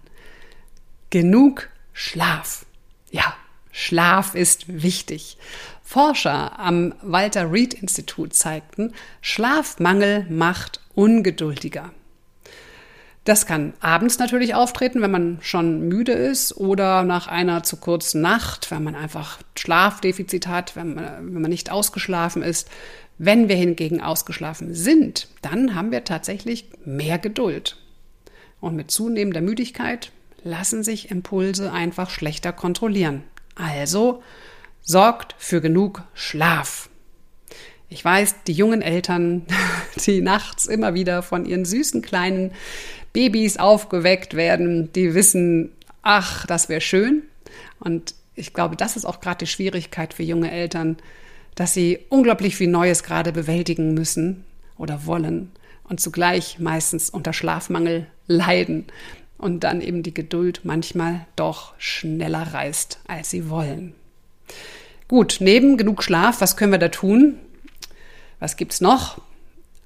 Genug 1.09 1.71
Schlaf. 1.95 2.67
Ja, 3.11 3.35
Schlaf 3.71 4.35
ist 4.35 4.83
wichtig. 4.83 5.39
Forscher 5.83 6.59
am 6.59 6.95
Walter 7.01 7.51
Reed 7.51 7.73
Institut 7.73 8.35
zeigten, 8.35 8.93
Schlafmangel 9.23 10.27
macht 10.29 10.81
ungeduldiger. 10.95 11.93
Das 13.25 13.47
kann 13.47 13.73
abends 13.81 14.19
natürlich 14.19 14.55
auftreten, 14.55 15.01
wenn 15.01 15.11
man 15.11 15.39
schon 15.41 15.89
müde 15.89 16.13
ist 16.13 16.55
oder 16.55 17.05
nach 17.05 17.27
einer 17.27 17.63
zu 17.63 17.79
kurzen 17.79 18.21
Nacht, 18.21 18.71
wenn 18.71 18.85
man 18.85 18.97
einfach 18.97 19.39
Schlafdefizit 19.57 20.47
hat, 20.47 20.77
wenn 20.77 20.95
man, 20.95 21.35
wenn 21.35 21.41
man 21.41 21.51
nicht 21.51 21.71
ausgeschlafen 21.71 22.43
ist. 22.43 22.69
Wenn 23.25 23.49
wir 23.49 23.55
hingegen 23.55 24.01
ausgeschlafen 24.01 24.75
sind, 24.75 25.29
dann 25.43 25.77
haben 25.77 25.93
wir 25.93 26.03
tatsächlich 26.03 26.69
mehr 26.85 27.21
Geduld. 27.21 27.77
Und 28.61 28.75
mit 28.75 28.91
zunehmender 28.91 29.41
Müdigkeit 29.41 30.11
lassen 30.43 30.83
sich 30.83 31.09
Impulse 31.09 31.73
einfach 31.73 32.11
schlechter 32.11 32.53
kontrollieren. 32.53 33.23
Also 33.55 34.25
sorgt 34.81 35.37
für 35.39 35.61
genug 35.61 36.03
Schlaf. 36.15 36.91
Ich 37.89 38.05
weiß, 38.05 38.43
die 38.49 38.55
jungen 38.55 38.83
Eltern, 38.83 39.47
die 40.05 40.21
nachts 40.21 40.67
immer 40.67 40.95
wieder 40.95 41.23
von 41.23 41.47
ihren 41.47 41.65
süßen 41.65 42.03
kleinen 42.03 42.51
Babys 43.13 43.57
aufgeweckt 43.57 44.35
werden, 44.35 44.93
die 44.95 45.15
wissen, 45.15 45.71
ach, 46.03 46.45
das 46.47 46.69
wäre 46.69 46.81
schön. 46.81 47.23
Und 47.79 48.17
ich 48.35 48.53
glaube, 48.53 48.75
das 48.75 48.97
ist 48.97 49.05
auch 49.05 49.21
gerade 49.21 49.45
die 49.45 49.47
Schwierigkeit 49.47 50.13
für 50.13 50.25
junge 50.25 50.51
Eltern, 50.51 50.97
dass 51.55 51.75
sie 51.75 52.01
unglaublich 52.09 52.57
viel 52.57 52.69
Neues 52.69 53.03
gerade 53.03 53.33
bewältigen 53.33 53.95
müssen 53.95 54.45
oder 54.77 55.07
wollen 55.07 55.51
und 55.85 56.01
zugleich 56.01 56.59
meistens 56.59 57.11
unter 57.11 57.33
Schlafmangel 57.33 58.07
leiden 58.27 58.87
und 59.39 59.61
dann 59.61 59.81
eben 59.81 60.03
die 60.03 60.15
Geduld 60.15 60.61
manchmal 60.65 61.27
doch 61.37 61.75
schneller 61.79 62.55
reißt, 62.55 63.01
als 63.07 63.31
sie 63.31 63.51
wollen. 63.51 63.95
Gut, 65.09 65.39
neben 65.41 65.77
genug 65.77 66.03
Schlaf, 66.03 66.41
was 66.41 66.57
können 66.57 66.73
wir 66.73 66.79
da 66.79 66.89
tun? 66.89 67.39
Was 68.39 68.57
gibt's 68.57 68.81
noch? 68.81 69.21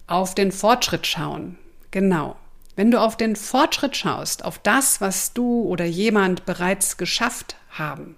Auf 0.06 0.34
den 0.34 0.52
Fortschritt 0.52 1.06
schauen. 1.06 1.58
Genau. 1.90 2.36
Wenn 2.76 2.90
du 2.90 3.00
auf 3.00 3.16
den 3.16 3.34
Fortschritt 3.34 3.96
schaust, 3.96 4.44
auf 4.44 4.58
das, 4.58 5.00
was 5.00 5.32
du 5.32 5.62
oder 5.62 5.86
jemand 5.86 6.44
bereits 6.44 6.98
geschafft 6.98 7.56
haben, 7.70 8.16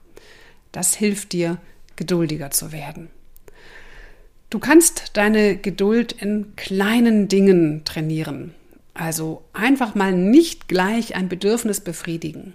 das 0.73 0.95
hilft 0.95 1.33
dir, 1.33 1.59
geduldiger 1.97 2.51
zu 2.51 2.73
werden. 2.73 3.09
Du 4.51 4.59
kannst 4.59 5.11
deine 5.13 5.57
Geduld 5.57 6.13
in 6.13 6.57
kleinen 6.57 7.29
Dingen 7.29 7.85
trainieren. 7.85 8.55
Also 8.95 9.45
einfach 9.53 9.95
mal 9.95 10.13
nicht 10.13 10.69
gleich 10.69 11.15
ein 11.15 11.29
Bedürfnis 11.29 11.81
befriedigen. 11.81 12.55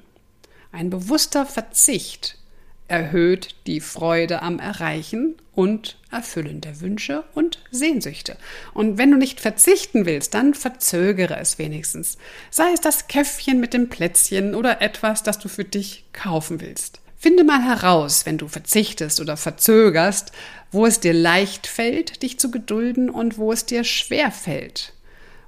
Ein 0.71 0.89
bewusster 0.89 1.45
Verzicht 1.45 2.39
erhöht 2.87 3.55
die 3.67 3.79
Freude 3.79 4.41
am 4.41 4.57
Erreichen 4.57 5.35
und 5.53 5.99
Erfüllen 6.11 6.61
der 6.61 6.81
Wünsche 6.81 7.23
und 7.35 7.59
Sehnsüchte. 7.69 8.37
Und 8.73 8.97
wenn 8.97 9.11
du 9.11 9.17
nicht 9.17 9.39
verzichten 9.39 10.07
willst, 10.07 10.33
dann 10.33 10.55
verzögere 10.55 11.37
es 11.37 11.59
wenigstens. 11.59 12.17
Sei 12.49 12.71
es 12.73 12.81
das 12.81 13.07
Käffchen 13.07 13.59
mit 13.59 13.75
dem 13.75 13.89
Plätzchen 13.89 14.55
oder 14.55 14.81
etwas, 14.81 15.21
das 15.21 15.37
du 15.37 15.47
für 15.47 15.63
dich 15.63 16.05
kaufen 16.11 16.59
willst. 16.59 17.02
Finde 17.23 17.45
mal 17.45 17.63
heraus, 17.63 18.25
wenn 18.25 18.37
du 18.37 18.49
verzichtest 18.49 19.21
oder 19.21 19.37
verzögerst, 19.37 20.33
wo 20.73 20.85
es 20.85 20.99
dir 20.99 21.13
leicht 21.13 21.67
fällt, 21.67 22.21
dich 22.21 22.37
zu 22.37 22.51
gedulden 22.51 23.09
und 23.09 23.37
wo 23.37 23.53
es 23.53 23.65
dir 23.65 23.85
schwer 23.85 24.29
fällt. 24.29 24.91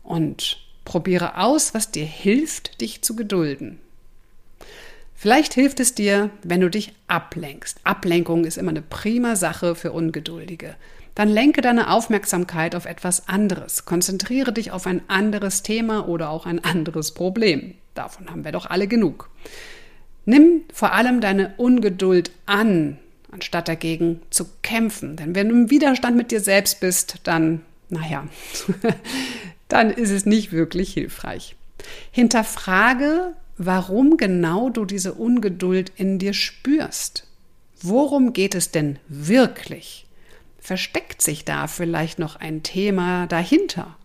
Und 0.01 0.57
probiere 0.85 1.37
aus, 1.37 1.73
was 1.73 1.91
dir 1.91 2.05
hilft, 2.05 2.79
dich 2.79 3.01
zu 3.01 3.17
gedulden. 3.17 3.77
Vielleicht 5.15 5.53
hilft 5.53 5.81
es 5.81 5.93
dir, 5.93 6.29
wenn 6.43 6.61
du 6.61 6.69
dich 6.69 6.93
ablenkst. 7.07 7.81
Ablenkung 7.83 8.45
ist 8.45 8.57
immer 8.57 8.71
eine 8.71 8.81
prima 8.81 9.35
Sache 9.35 9.75
für 9.75 9.91
Ungeduldige. 9.91 10.77
Dann 11.13 11.27
lenke 11.27 11.59
deine 11.59 11.91
Aufmerksamkeit 11.91 12.73
auf 12.73 12.85
etwas 12.85 13.27
anderes. 13.27 13.83
Konzentriere 13.83 14.53
dich 14.53 14.71
auf 14.71 14.87
ein 14.87 15.01
anderes 15.09 15.61
Thema 15.61 16.07
oder 16.07 16.29
auch 16.29 16.45
ein 16.45 16.63
anderes 16.63 17.13
Problem. 17.13 17.73
Davon 17.95 18.31
haben 18.31 18.45
wir 18.45 18.53
doch 18.53 18.65
alle 18.65 18.87
genug. 18.87 19.29
Nimm 20.25 20.61
vor 20.73 20.93
allem 20.93 21.21
deine 21.21 21.53
Ungeduld 21.57 22.31
an, 22.45 22.97
anstatt 23.31 23.67
dagegen 23.67 24.21
zu 24.29 24.45
kämpfen. 24.61 25.15
Denn 25.15 25.35
wenn 25.35 25.49
du 25.49 25.55
im 25.55 25.69
Widerstand 25.69 26.17
mit 26.17 26.31
dir 26.31 26.39
selbst 26.39 26.79
bist, 26.79 27.17
dann, 27.23 27.61
naja, 27.89 28.27
dann 29.67 29.91
ist 29.91 30.09
es 30.09 30.25
nicht 30.25 30.51
wirklich 30.51 30.93
hilfreich. 30.93 31.55
Hinterfrage, 32.11 33.33
warum 33.57 34.17
genau 34.17 34.69
du 34.69 34.85
diese 34.85 35.13
Ungeduld 35.13 35.91
in 35.95 36.17
dir 36.17 36.33
spürst. 36.33 37.27
Worum 37.81 38.33
geht 38.33 38.55
es 38.55 38.71
denn 38.71 38.97
wirklich? 39.07 40.07
Versteckt 40.59 41.21
sich 41.21 41.45
da 41.45 41.67
vielleicht 41.67 42.17
noch 42.17 42.37
ein 42.37 42.63
Thema 42.63 43.27
dahinter? 43.27 43.95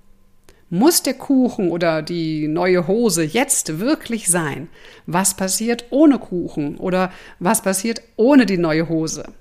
Muss 0.72 1.02
der 1.02 1.14
Kuchen 1.14 1.68
oder 1.68 2.00
die 2.00 2.46
neue 2.46 2.86
Hose 2.86 3.24
jetzt 3.24 3.80
wirklich 3.80 4.28
sein? 4.28 4.68
Was 5.04 5.34
passiert 5.34 5.86
ohne 5.90 6.20
Kuchen 6.20 6.76
oder 6.76 7.10
was 7.40 7.60
passiert 7.60 8.02
ohne 8.14 8.46
die 8.46 8.56
neue 8.56 8.88
Hose? 8.88 9.32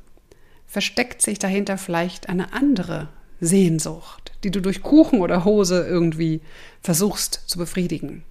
Versteckt 0.66 1.22
sich 1.22 1.38
dahinter 1.38 1.78
vielleicht 1.78 2.30
eine 2.30 2.52
andere 2.54 3.10
Sehnsucht, 3.40 4.32
die 4.44 4.50
du 4.50 4.60
durch 4.60 4.82
Kuchen 4.82 5.22
oder 5.22 5.46
Hose 5.46 5.86
irgendwie 5.88 6.42
versuchst 6.82 7.44
zu 7.46 7.60
befriedigen? 7.60 8.24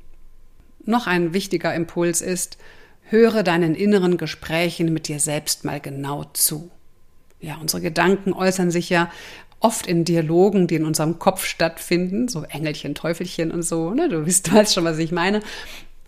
Noch 0.84 1.06
ein 1.06 1.32
wichtiger 1.32 1.72
Impuls 1.72 2.20
ist, 2.20 2.58
höre 3.02 3.44
deinen 3.44 3.76
inneren 3.76 4.16
Gesprächen 4.16 4.92
mit 4.92 5.06
dir 5.06 5.20
selbst 5.20 5.64
mal 5.64 5.78
genau 5.78 6.24
zu. 6.32 6.72
Ja, 7.40 7.58
unsere 7.60 7.80
Gedanken 7.80 8.32
äußern 8.32 8.72
sich 8.72 8.90
ja 8.90 9.08
oft 9.60 9.86
in 9.86 10.04
Dialogen, 10.04 10.66
die 10.66 10.76
in 10.76 10.84
unserem 10.84 11.18
Kopf 11.18 11.44
stattfinden, 11.44 12.28
so 12.28 12.42
Engelchen, 12.44 12.94
Teufelchen 12.94 13.50
und 13.50 13.62
so, 13.62 13.90
ne? 13.90 14.08
du 14.08 14.26
weißt, 14.26 14.74
schon, 14.74 14.84
was 14.84 14.98
ich 14.98 15.12
meine. 15.12 15.40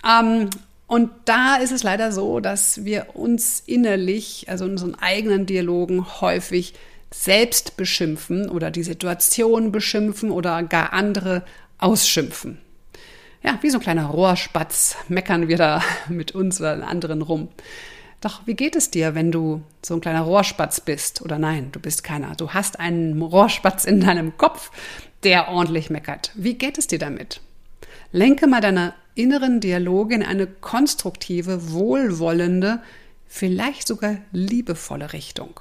Ähm, 0.06 0.50
und 0.86 1.10
da 1.24 1.56
ist 1.56 1.72
es 1.72 1.82
leider 1.82 2.10
so, 2.10 2.40
dass 2.40 2.84
wir 2.84 3.14
uns 3.14 3.62
innerlich, 3.64 4.46
also 4.48 4.64
in 4.64 4.72
unseren 4.72 4.94
eigenen 4.96 5.46
Dialogen 5.46 6.20
häufig 6.20 6.74
selbst 7.12 7.76
beschimpfen 7.76 8.48
oder 8.48 8.70
die 8.70 8.82
Situation 8.82 9.72
beschimpfen 9.72 10.30
oder 10.30 10.62
gar 10.62 10.92
andere 10.92 11.44
ausschimpfen. 11.78 12.58
Ja, 13.42 13.58
wie 13.62 13.70
so 13.70 13.78
ein 13.78 13.82
kleiner 13.82 14.06
Rohrspatz 14.06 14.96
meckern 15.08 15.48
wir 15.48 15.56
da 15.56 15.82
mit 16.08 16.34
uns 16.34 16.60
oder 16.60 16.86
anderen 16.86 17.22
rum. 17.22 17.48
Doch 18.20 18.46
wie 18.46 18.54
geht 18.54 18.76
es 18.76 18.90
dir, 18.90 19.14
wenn 19.14 19.32
du 19.32 19.62
so 19.82 19.94
ein 19.94 20.00
kleiner 20.00 20.22
Rohrspatz 20.22 20.80
bist? 20.80 21.22
Oder 21.22 21.38
nein, 21.38 21.72
du 21.72 21.80
bist 21.80 22.04
keiner. 22.04 22.34
Du 22.34 22.50
hast 22.50 22.78
einen 22.78 23.20
Rohrspatz 23.22 23.84
in 23.84 24.00
deinem 24.00 24.36
Kopf, 24.36 24.70
der 25.22 25.48
ordentlich 25.48 25.88
meckert. 25.90 26.30
Wie 26.34 26.54
geht 26.54 26.76
es 26.76 26.86
dir 26.86 26.98
damit? 26.98 27.40
Lenke 28.12 28.46
mal 28.46 28.60
deine 28.60 28.94
inneren 29.14 29.60
Dialoge 29.60 30.14
in 30.14 30.22
eine 30.22 30.46
konstruktive, 30.46 31.72
wohlwollende, 31.72 32.82
vielleicht 33.26 33.86
sogar 33.86 34.18
liebevolle 34.32 35.12
Richtung. 35.12 35.60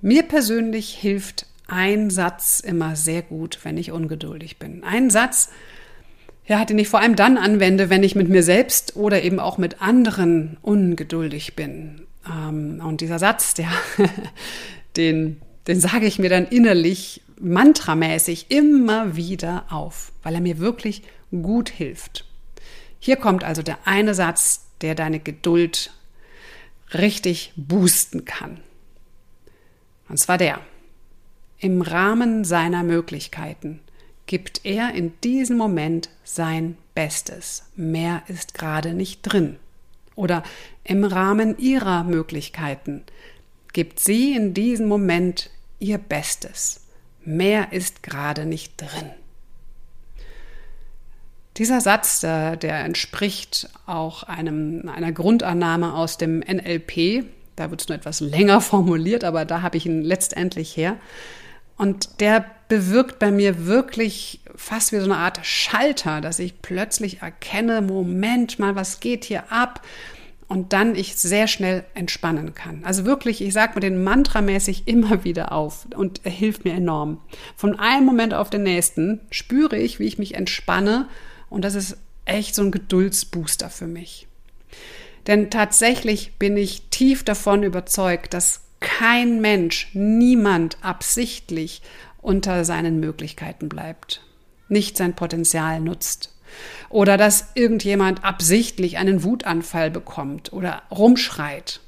Mir 0.00 0.24
persönlich 0.24 0.94
hilft 0.94 1.46
ein 1.66 2.10
Satz 2.10 2.60
immer 2.60 2.96
sehr 2.96 3.22
gut, 3.22 3.60
wenn 3.62 3.78
ich 3.78 3.92
ungeduldig 3.92 4.58
bin. 4.58 4.84
Ein 4.84 5.10
Satz, 5.10 5.50
ja, 6.46 6.64
den 6.64 6.78
ich 6.78 6.88
vor 6.88 7.00
allem 7.00 7.16
dann 7.16 7.38
anwende, 7.38 7.88
wenn 7.88 8.02
ich 8.02 8.14
mit 8.14 8.28
mir 8.28 8.42
selbst 8.42 8.96
oder 8.96 9.22
eben 9.22 9.38
auch 9.38 9.58
mit 9.58 9.80
anderen 9.80 10.56
ungeduldig 10.62 11.54
bin. 11.54 12.06
Ähm, 12.28 12.82
und 12.84 13.00
dieser 13.00 13.18
Satz, 13.18 13.54
der, 13.54 13.70
den, 14.96 15.40
den 15.66 15.80
sage 15.80 16.06
ich 16.06 16.18
mir 16.18 16.30
dann 16.30 16.46
innerlich 16.46 17.22
mantramäßig 17.40 18.46
immer 18.50 19.16
wieder 19.16 19.66
auf, 19.70 20.12
weil 20.22 20.34
er 20.34 20.40
mir 20.40 20.58
wirklich 20.58 21.02
gut 21.30 21.68
hilft. 21.68 22.24
Hier 22.98 23.16
kommt 23.16 23.44
also 23.44 23.62
der 23.62 23.78
eine 23.84 24.14
Satz, 24.14 24.66
der 24.80 24.94
deine 24.94 25.20
Geduld 25.20 25.92
richtig 26.92 27.52
boosten 27.56 28.24
kann. 28.24 28.60
Und 30.08 30.18
zwar 30.18 30.38
der. 30.38 30.60
Im 31.58 31.80
Rahmen 31.80 32.44
seiner 32.44 32.82
Möglichkeiten 32.82 33.80
gibt 34.26 34.64
er 34.64 34.94
in 34.94 35.12
diesem 35.22 35.56
Moment 35.56 36.10
sein 36.24 36.76
Bestes. 36.94 37.64
Mehr 37.76 38.22
ist 38.28 38.54
gerade 38.54 38.94
nicht 38.94 39.22
drin. 39.22 39.56
Oder 40.14 40.42
im 40.84 41.04
Rahmen 41.04 41.58
ihrer 41.58 42.04
Möglichkeiten 42.04 43.02
gibt 43.72 43.98
sie 44.00 44.34
in 44.34 44.54
diesem 44.54 44.86
Moment 44.86 45.50
ihr 45.78 45.98
Bestes. 45.98 46.86
Mehr 47.24 47.72
ist 47.72 48.02
gerade 48.02 48.46
nicht 48.46 48.80
drin. 48.80 49.10
Dieser 51.56 51.80
Satz, 51.80 52.20
der, 52.20 52.56
der 52.56 52.84
entspricht 52.84 53.68
auch 53.86 54.22
einem, 54.22 54.88
einer 54.88 55.12
Grundannahme 55.12 55.94
aus 55.94 56.16
dem 56.16 56.38
NLP. 56.40 57.24
Da 57.56 57.70
wird 57.70 57.82
es 57.82 57.88
nur 57.88 57.96
etwas 57.96 58.20
länger 58.20 58.60
formuliert, 58.60 59.24
aber 59.24 59.44
da 59.44 59.62
habe 59.62 59.76
ich 59.76 59.86
ihn 59.86 60.02
letztendlich 60.02 60.76
her. 60.76 60.96
Und 61.82 62.20
der 62.20 62.44
bewirkt 62.68 63.18
bei 63.18 63.32
mir 63.32 63.66
wirklich 63.66 64.38
fast 64.54 64.92
wie 64.92 64.98
so 64.98 65.04
eine 65.06 65.16
Art 65.16 65.44
Schalter, 65.44 66.20
dass 66.20 66.38
ich 66.38 66.62
plötzlich 66.62 67.22
erkenne, 67.22 67.82
Moment 67.82 68.60
mal, 68.60 68.76
was 68.76 69.00
geht 69.00 69.24
hier 69.24 69.50
ab? 69.50 69.84
Und 70.46 70.72
dann 70.72 70.94
ich 70.94 71.16
sehr 71.16 71.48
schnell 71.48 71.82
entspannen 71.94 72.54
kann. 72.54 72.84
Also 72.84 73.04
wirklich, 73.04 73.42
ich 73.42 73.52
sage 73.52 73.72
mir 73.74 73.80
den 73.80 74.04
mantramäßig 74.04 74.86
immer 74.86 75.24
wieder 75.24 75.50
auf 75.50 75.88
und 75.96 76.20
er 76.22 76.30
hilft 76.30 76.64
mir 76.64 76.74
enorm. 76.74 77.20
Von 77.56 77.76
einem 77.80 78.06
Moment 78.06 78.32
auf 78.32 78.48
den 78.48 78.62
nächsten 78.62 79.20
spüre 79.32 79.76
ich, 79.76 79.98
wie 79.98 80.06
ich 80.06 80.18
mich 80.18 80.36
entspanne 80.36 81.08
und 81.50 81.64
das 81.64 81.74
ist 81.74 81.96
echt 82.26 82.54
so 82.54 82.62
ein 82.62 82.70
Geduldsbooster 82.70 83.70
für 83.70 83.88
mich. 83.88 84.28
Denn 85.26 85.50
tatsächlich 85.50 86.34
bin 86.38 86.56
ich 86.56 86.82
tief 86.90 87.24
davon 87.24 87.64
überzeugt, 87.64 88.34
dass 88.34 88.60
kein 89.02 89.40
Mensch, 89.40 89.88
niemand 89.94 90.76
absichtlich 90.80 91.82
unter 92.20 92.64
seinen 92.64 93.00
Möglichkeiten 93.00 93.68
bleibt, 93.68 94.22
nicht 94.68 94.96
sein 94.96 95.16
Potenzial 95.16 95.80
nutzt. 95.80 96.32
Oder 96.88 97.16
dass 97.16 97.48
irgendjemand 97.56 98.22
absichtlich 98.22 98.98
einen 98.98 99.24
Wutanfall 99.24 99.90
bekommt 99.90 100.52
oder 100.52 100.82
rumschreit. 100.88 101.80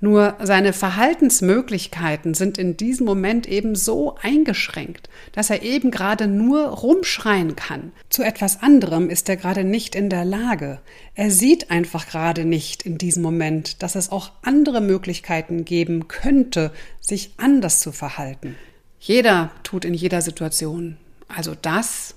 Nur 0.00 0.36
seine 0.42 0.72
Verhaltensmöglichkeiten 0.72 2.34
sind 2.34 2.58
in 2.58 2.76
diesem 2.76 3.06
Moment 3.06 3.48
eben 3.48 3.74
so 3.74 4.16
eingeschränkt, 4.20 5.08
dass 5.32 5.50
er 5.50 5.62
eben 5.62 5.90
gerade 5.90 6.26
nur 6.26 6.66
rumschreien 6.66 7.56
kann. 7.56 7.92
Zu 8.10 8.22
etwas 8.22 8.62
anderem 8.62 9.08
ist 9.08 9.28
er 9.28 9.36
gerade 9.36 9.64
nicht 9.64 9.94
in 9.94 10.10
der 10.10 10.24
Lage. 10.24 10.80
Er 11.14 11.30
sieht 11.30 11.70
einfach 11.70 12.06
gerade 12.06 12.44
nicht 12.44 12.82
in 12.82 12.98
diesem 12.98 13.22
Moment, 13.22 13.82
dass 13.82 13.94
es 13.94 14.12
auch 14.12 14.32
andere 14.42 14.80
Möglichkeiten 14.80 15.64
geben 15.64 16.08
könnte, 16.08 16.70
sich 17.00 17.32
anders 17.38 17.80
zu 17.80 17.92
verhalten. 17.92 18.56
Jeder 18.98 19.50
tut 19.62 19.84
in 19.84 19.94
jeder 19.94 20.20
Situation 20.20 20.96
also 21.28 21.54
das, 21.60 22.14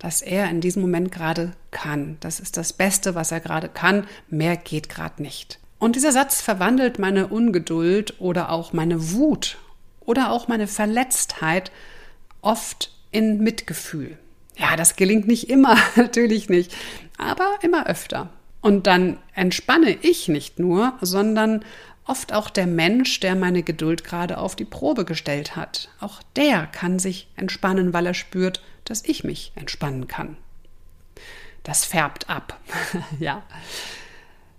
was 0.00 0.22
er 0.22 0.50
in 0.50 0.60
diesem 0.60 0.82
Moment 0.82 1.12
gerade 1.12 1.52
kann. 1.70 2.16
Das 2.20 2.40
ist 2.40 2.56
das 2.56 2.72
Beste, 2.72 3.14
was 3.14 3.32
er 3.32 3.40
gerade 3.40 3.68
kann. 3.68 4.06
Mehr 4.28 4.56
geht 4.56 4.88
gerade 4.88 5.22
nicht. 5.22 5.58
Und 5.84 5.96
dieser 5.96 6.12
Satz 6.12 6.40
verwandelt 6.40 6.98
meine 6.98 7.26
Ungeduld 7.26 8.18
oder 8.18 8.48
auch 8.48 8.72
meine 8.72 9.12
Wut 9.12 9.58
oder 10.00 10.30
auch 10.30 10.48
meine 10.48 10.66
Verletztheit 10.66 11.70
oft 12.40 12.90
in 13.10 13.42
Mitgefühl. 13.42 14.16
Ja, 14.56 14.76
das 14.76 14.96
gelingt 14.96 15.26
nicht 15.26 15.50
immer, 15.50 15.76
natürlich 15.96 16.48
nicht, 16.48 16.74
aber 17.18 17.58
immer 17.60 17.86
öfter. 17.86 18.30
Und 18.62 18.86
dann 18.86 19.18
entspanne 19.34 19.98
ich 20.00 20.26
nicht 20.28 20.58
nur, 20.58 20.94
sondern 21.02 21.62
oft 22.06 22.32
auch 22.32 22.48
der 22.48 22.66
Mensch, 22.66 23.20
der 23.20 23.34
meine 23.34 23.62
Geduld 23.62 24.04
gerade 24.04 24.38
auf 24.38 24.56
die 24.56 24.64
Probe 24.64 25.04
gestellt 25.04 25.54
hat. 25.54 25.90
Auch 26.00 26.22
der 26.34 26.66
kann 26.66 26.98
sich 26.98 27.28
entspannen, 27.36 27.92
weil 27.92 28.06
er 28.06 28.14
spürt, 28.14 28.62
dass 28.86 29.04
ich 29.04 29.22
mich 29.22 29.52
entspannen 29.54 30.08
kann. 30.08 30.38
Das 31.62 31.84
färbt 31.84 32.30
ab. 32.30 32.58
ja. 33.20 33.42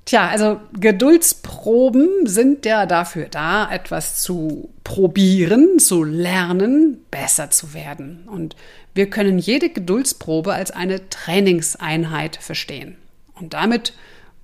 Tja, 0.06 0.28
also 0.28 0.60
Geduldsproben 0.80 2.28
sind 2.28 2.64
ja 2.68 2.86
dafür 2.86 3.26
da, 3.26 3.72
etwas 3.72 4.22
zu 4.22 4.70
probieren, 4.84 5.80
zu 5.80 6.04
lernen, 6.04 7.00
besser 7.10 7.50
zu 7.50 7.74
werden. 7.74 8.28
Und 8.28 8.56
wir 8.94 9.10
können 9.10 9.40
jede 9.40 9.70
Geduldsprobe 9.70 10.54
als 10.54 10.70
eine 10.70 11.10
Trainingseinheit 11.10 12.36
verstehen. 12.36 12.98
Und 13.34 13.56
damit 13.56 13.94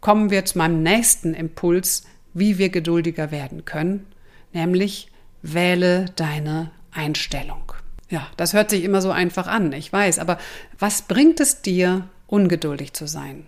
kommen 0.01 0.31
wir 0.31 0.45
zu 0.45 0.57
meinem 0.57 0.81
nächsten 0.81 1.35
Impuls, 1.35 2.05
wie 2.33 2.57
wir 2.57 2.69
geduldiger 2.69 3.29
werden 3.29 3.63
können, 3.63 4.07
nämlich 4.53 5.09
wähle 5.43 6.05
deine 6.15 6.71
Einstellung. 6.91 7.73
Ja, 8.09 8.27
das 8.35 8.53
hört 8.53 8.71
sich 8.71 8.83
immer 8.83 9.01
so 9.01 9.11
einfach 9.11 9.47
an, 9.47 9.71
ich 9.73 9.93
weiß, 9.93 10.17
aber 10.17 10.39
was 10.79 11.03
bringt 11.03 11.39
es 11.39 11.61
dir, 11.61 12.07
ungeduldig 12.27 12.93
zu 12.93 13.07
sein? 13.07 13.45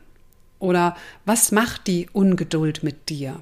Oder 0.63 0.95
was 1.25 1.51
macht 1.51 1.87
die 1.87 2.07
Ungeduld 2.13 2.83
mit 2.83 3.09
dir? 3.09 3.41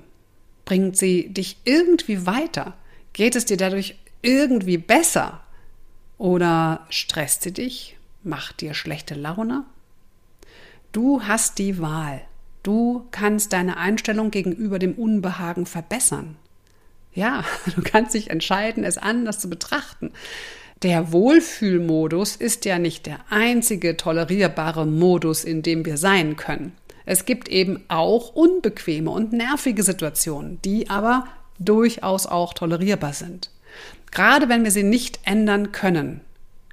Bringt 0.65 0.97
sie 0.97 1.29
dich 1.29 1.57
irgendwie 1.65 2.25
weiter? 2.25 2.73
Geht 3.13 3.35
es 3.35 3.45
dir 3.45 3.57
dadurch 3.57 3.99
irgendwie 4.23 4.79
besser? 4.79 5.41
Oder 6.17 6.87
stresst 6.89 7.43
sie 7.43 7.53
dich? 7.53 7.95
Macht 8.23 8.61
dir 8.61 8.73
schlechte 8.73 9.13
Laune? 9.13 9.65
Du 10.93 11.21
hast 11.21 11.59
die 11.59 11.79
Wahl. 11.79 12.21
Du 12.63 13.05
kannst 13.11 13.53
deine 13.53 13.77
Einstellung 13.77 14.31
gegenüber 14.31 14.79
dem 14.79 14.93
Unbehagen 14.93 15.67
verbessern. 15.67 16.37
Ja, 17.13 17.43
du 17.75 17.83
kannst 17.83 18.15
dich 18.15 18.31
entscheiden, 18.31 18.83
es 18.83 18.97
anders 18.97 19.37
zu 19.37 19.47
betrachten. 19.47 20.11
Der 20.81 21.11
Wohlfühlmodus 21.11 22.35
ist 22.35 22.65
ja 22.65 22.79
nicht 22.79 23.05
der 23.05 23.19
einzige 23.29 23.95
tolerierbare 23.95 24.87
Modus, 24.87 25.43
in 25.43 25.61
dem 25.61 25.85
wir 25.85 25.97
sein 25.97 26.35
können. 26.35 26.71
Es 27.11 27.25
gibt 27.25 27.49
eben 27.49 27.83
auch 27.89 28.35
unbequeme 28.35 29.11
und 29.11 29.33
nervige 29.33 29.83
Situationen, 29.83 30.61
die 30.61 30.89
aber 30.89 31.27
durchaus 31.59 32.25
auch 32.25 32.53
tolerierbar 32.53 33.11
sind. 33.11 33.51
Gerade 34.11 34.47
wenn 34.47 34.63
wir 34.63 34.71
sie 34.71 34.83
nicht 34.83 35.19
ändern 35.25 35.73
können, 35.73 36.21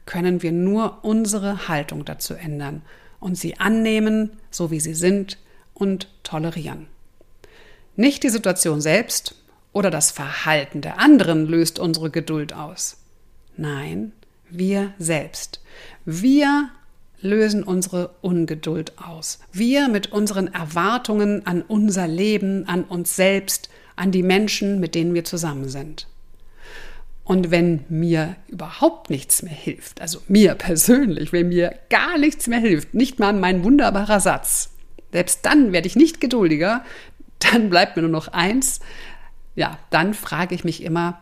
können 0.07 0.41
wir 0.41 0.53
nur 0.53 1.03
unsere 1.03 1.67
Haltung 1.67 2.05
dazu 2.05 2.35
ändern 2.35 2.83
und 3.19 3.37
sie 3.37 3.59
annehmen, 3.59 4.31
so 4.49 4.71
wie 4.71 4.79
sie 4.79 4.95
sind 4.95 5.39
und 5.75 6.07
tolerieren. 6.23 6.87
Nicht 7.97 8.23
die 8.23 8.29
Situation 8.29 8.81
selbst 8.81 9.35
oder 9.73 9.91
das 9.91 10.13
Verhalten 10.13 10.83
der 10.83 11.01
anderen 11.01 11.47
löst 11.47 11.81
unsere 11.81 12.11
Geduld 12.11 12.53
aus. 12.53 12.99
Nein, 13.57 14.13
wir 14.49 14.93
selbst. 15.01 15.61
Wir 16.05 16.71
lösen 17.21 17.63
unsere 17.63 18.11
Ungeduld 18.21 18.93
aus. 18.99 19.41
Wir 19.53 19.89
mit 19.89 20.13
unseren 20.13 20.53
Erwartungen 20.53 21.47
an 21.47 21.63
unser 21.63 22.07
Leben, 22.07 22.69
an 22.69 22.85
uns 22.85 23.17
selbst, 23.17 23.69
an 23.97 24.13
die 24.13 24.23
Menschen, 24.23 24.81
mit 24.81 24.95
denen 24.95 25.15
wir 25.15 25.25
zusammen 25.25 25.69
sind. 25.69 26.07
Und 27.25 27.51
wenn 27.51 27.85
mir 27.89 28.37
überhaupt 28.47 29.11
nichts 29.11 29.43
mehr 29.43 29.53
hilft, 29.53 30.01
also 30.01 30.21
mir 30.29 30.55
persönlich, 30.55 31.33
wenn 31.33 31.49
mir 31.49 31.75
gar 31.91 32.17
nichts 32.17 32.47
mehr 32.47 32.61
hilft, 32.61 32.95
nicht 32.95 33.19
mal 33.19 33.35
mein 33.35 33.65
wunderbarer 33.65 34.21
Satz, 34.21 34.71
selbst 35.13 35.45
dann 35.45 35.73
werde 35.73 35.87
ich 35.87 35.97
nicht 35.97 36.21
geduldiger, 36.21 36.85
dann 37.39 37.69
bleibt 37.69 37.97
mir 37.97 38.03
nur 38.03 38.11
noch 38.11 38.29
eins. 38.29 38.81
Ja, 39.57 39.79
dann 39.91 40.15
frage 40.15 40.55
ich 40.55 40.65
mich 40.65 40.83
immer, 40.83 41.21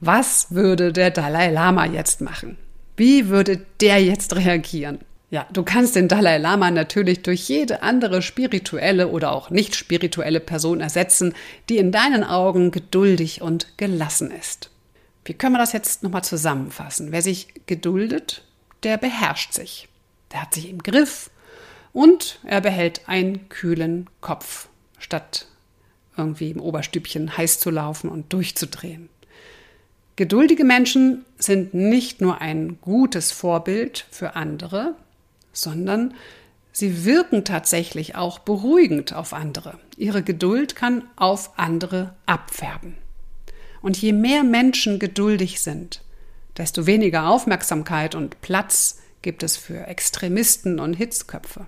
was 0.00 0.52
würde 0.52 0.92
der 0.92 1.10
Dalai 1.10 1.50
Lama 1.50 1.86
jetzt 1.86 2.20
machen? 2.20 2.56
Wie 2.96 3.28
würde 3.28 3.60
der 3.80 4.02
jetzt 4.02 4.36
reagieren? 4.36 5.00
Ja, 5.30 5.46
du 5.52 5.62
kannst 5.62 5.94
den 5.94 6.08
Dalai 6.08 6.38
Lama 6.38 6.70
natürlich 6.70 7.22
durch 7.22 7.48
jede 7.48 7.82
andere 7.82 8.22
spirituelle 8.22 9.08
oder 9.08 9.32
auch 9.32 9.50
nicht 9.50 9.76
spirituelle 9.76 10.40
Person 10.40 10.80
ersetzen, 10.80 11.34
die 11.68 11.76
in 11.76 11.92
deinen 11.92 12.24
Augen 12.24 12.70
geduldig 12.70 13.42
und 13.42 13.76
gelassen 13.76 14.30
ist. 14.30 14.70
Wie 15.26 15.34
können 15.34 15.54
wir 15.54 15.58
das 15.58 15.74
jetzt 15.74 16.02
nochmal 16.02 16.24
zusammenfassen? 16.24 17.12
Wer 17.12 17.20
sich 17.20 17.48
geduldet, 17.66 18.42
der 18.84 18.96
beherrscht 18.96 19.52
sich. 19.52 19.88
Der 20.32 20.42
hat 20.42 20.54
sich 20.54 20.70
im 20.70 20.82
Griff 20.82 21.30
und 21.92 22.38
er 22.44 22.62
behält 22.62 23.02
einen 23.06 23.50
kühlen 23.50 24.08
Kopf, 24.22 24.68
statt 24.98 25.46
irgendwie 26.16 26.50
im 26.50 26.60
Oberstübchen 26.60 27.36
heiß 27.36 27.60
zu 27.60 27.70
laufen 27.70 28.08
und 28.08 28.32
durchzudrehen. 28.32 29.10
Geduldige 30.16 30.64
Menschen 30.64 31.26
sind 31.38 31.74
nicht 31.74 32.20
nur 32.20 32.40
ein 32.40 32.78
gutes 32.80 33.30
Vorbild 33.30 34.06
für 34.10 34.34
andere, 34.34 34.96
sondern 35.60 36.14
sie 36.72 37.04
wirken 37.04 37.44
tatsächlich 37.44 38.14
auch 38.14 38.38
beruhigend 38.38 39.12
auf 39.12 39.32
andere. 39.32 39.78
Ihre 39.96 40.22
Geduld 40.22 40.76
kann 40.76 41.04
auf 41.16 41.58
andere 41.58 42.14
abfärben. 42.26 42.96
Und 43.80 43.96
je 44.00 44.12
mehr 44.12 44.44
Menschen 44.44 44.98
geduldig 44.98 45.60
sind, 45.60 46.02
desto 46.56 46.86
weniger 46.86 47.28
Aufmerksamkeit 47.28 48.14
und 48.14 48.40
Platz 48.40 49.00
gibt 49.22 49.42
es 49.42 49.56
für 49.56 49.86
Extremisten 49.86 50.80
und 50.80 50.94
Hitzköpfe. 50.94 51.66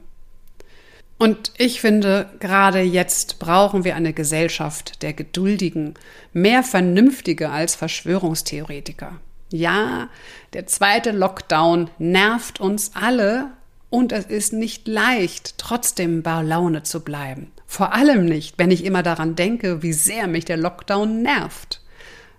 Und 1.18 1.52
ich 1.58 1.82
finde, 1.82 2.30
gerade 2.40 2.80
jetzt 2.80 3.38
brauchen 3.38 3.84
wir 3.84 3.94
eine 3.94 4.14
Gesellschaft 4.14 5.02
der 5.02 5.12
Geduldigen, 5.12 5.94
mehr 6.32 6.62
Vernünftige 6.62 7.50
als 7.50 7.74
Verschwörungstheoretiker. 7.74 9.20
Ja, 9.52 10.08
der 10.54 10.66
zweite 10.66 11.10
Lockdown 11.10 11.90
nervt 11.98 12.58
uns 12.58 12.92
alle 12.94 13.50
und 13.90 14.12
es 14.12 14.24
ist 14.26 14.52
nicht 14.52 14.88
leicht, 14.88 15.58
trotzdem 15.58 16.22
bar 16.22 16.42
Laune 16.42 16.84
zu 16.84 17.00
bleiben. 17.00 17.50
Vor 17.66 17.92
allem 17.92 18.24
nicht, 18.24 18.58
wenn 18.58 18.70
ich 18.70 18.84
immer 18.84 19.02
daran 19.02 19.36
denke, 19.36 19.82
wie 19.82 19.92
sehr 19.92 20.26
mich 20.26 20.44
der 20.44 20.56
Lockdown 20.56 21.22
nervt. 21.22 21.82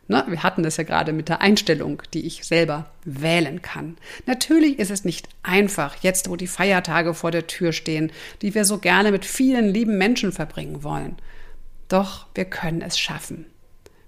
Ne, 0.08 0.26
wir 0.28 0.44
hatten 0.44 0.64
das 0.64 0.78
ja 0.78 0.84
gerade 0.84 1.14
mit 1.14 1.30
der 1.30 1.40
Einstellung, 1.40 2.02
die 2.14 2.26
ich 2.26 2.44
selber 2.44 2.92
wählen 3.06 3.62
kann. 3.62 3.98
Natürlich 4.26 4.80
ist 4.80 4.92
es 4.92 5.06
nicht 5.06 5.30
einfach, 5.44 5.96
jetzt 6.02 6.30
wo 6.30 6.36
die 6.36 6.48
Feiertage 6.48 7.14
vor 7.14 7.32
der 7.32 7.48
Tür 7.48 7.72
stehen, 7.72 8.12
die 8.42 8.54
wir 8.54 8.66
so 8.66 8.80
gerne 8.80 9.12
mit 9.12 9.24
vielen 9.24 9.70
lieben 9.70 9.98
Menschen 9.98 10.34
verbringen 10.34 10.84
wollen. 10.84 11.18
Doch 11.88 12.28
wir 12.36 12.46
können 12.46 12.82
es 12.82 13.00
schaffen. 13.00 13.46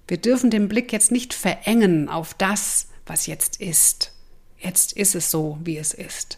Wir 0.08 0.18
dürfen 0.18 0.50
den 0.50 0.68
Blick 0.68 0.92
jetzt 0.92 1.12
nicht 1.12 1.34
verengen 1.34 2.10
auf 2.10 2.34
das, 2.34 2.90
was 3.06 3.28
jetzt 3.28 3.62
ist. 3.62 4.12
Jetzt 4.58 4.94
ist 4.94 5.16
es 5.16 5.32
so, 5.32 5.58
wie 5.64 5.78
es 5.78 5.94
ist. 5.94 6.38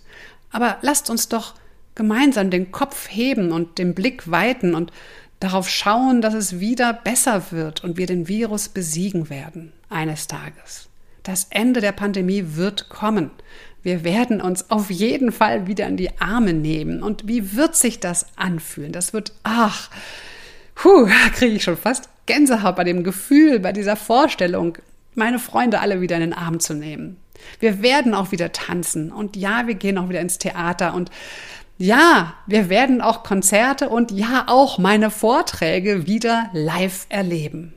Aber 0.55 0.77
lasst 0.79 1.09
uns 1.09 1.27
doch 1.27 1.53
gemeinsam 1.95 2.49
den 2.49 2.71
Kopf 2.71 3.09
heben 3.09 3.51
und 3.51 3.77
den 3.77 3.93
Blick 3.93 4.31
weiten 4.31 4.73
und 4.73 4.93
darauf 5.41 5.69
schauen, 5.69 6.21
dass 6.21 6.33
es 6.33 6.61
wieder 6.61 6.93
besser 6.93 7.51
wird 7.51 7.83
und 7.83 7.97
wir 7.97 8.05
den 8.05 8.29
Virus 8.29 8.69
besiegen 8.69 9.29
werden 9.29 9.73
eines 9.89 10.27
Tages. 10.27 10.87
Das 11.23 11.47
Ende 11.49 11.81
der 11.81 11.91
Pandemie 11.91 12.55
wird 12.55 12.87
kommen. 12.87 13.31
Wir 13.83 14.05
werden 14.05 14.39
uns 14.39 14.71
auf 14.71 14.89
jeden 14.89 15.33
Fall 15.33 15.67
wieder 15.67 15.87
in 15.87 15.97
die 15.97 16.21
Arme 16.21 16.53
nehmen. 16.53 17.03
Und 17.03 17.27
wie 17.27 17.57
wird 17.57 17.75
sich 17.75 17.99
das 17.99 18.25
anfühlen? 18.37 18.93
Das 18.93 19.11
wird, 19.11 19.33
ach, 19.43 19.89
puh, 20.73 21.09
kriege 21.33 21.55
ich 21.55 21.63
schon 21.63 21.75
fast 21.75 22.07
Gänsehaut 22.27 22.77
bei 22.77 22.85
dem 22.85 23.03
Gefühl, 23.03 23.59
bei 23.59 23.73
dieser 23.73 23.97
Vorstellung, 23.97 24.77
meine 25.15 25.37
Freunde 25.37 25.81
alle 25.81 25.99
wieder 25.99 26.15
in 26.15 26.21
den 26.21 26.33
Arm 26.33 26.61
zu 26.61 26.73
nehmen. 26.73 27.17
Wir 27.59 27.81
werden 27.81 28.13
auch 28.13 28.31
wieder 28.31 28.51
tanzen 28.51 29.11
und 29.11 29.35
ja, 29.35 29.67
wir 29.67 29.75
gehen 29.75 29.97
auch 29.97 30.09
wieder 30.09 30.21
ins 30.21 30.37
Theater 30.37 30.93
und 30.93 31.11
ja, 31.77 32.33
wir 32.47 32.69
werden 32.69 33.01
auch 33.01 33.23
Konzerte 33.23 33.89
und 33.89 34.11
ja 34.11 34.45
auch 34.47 34.77
meine 34.77 35.11
Vorträge 35.11 36.07
wieder 36.07 36.49
live 36.53 37.05
erleben. 37.09 37.73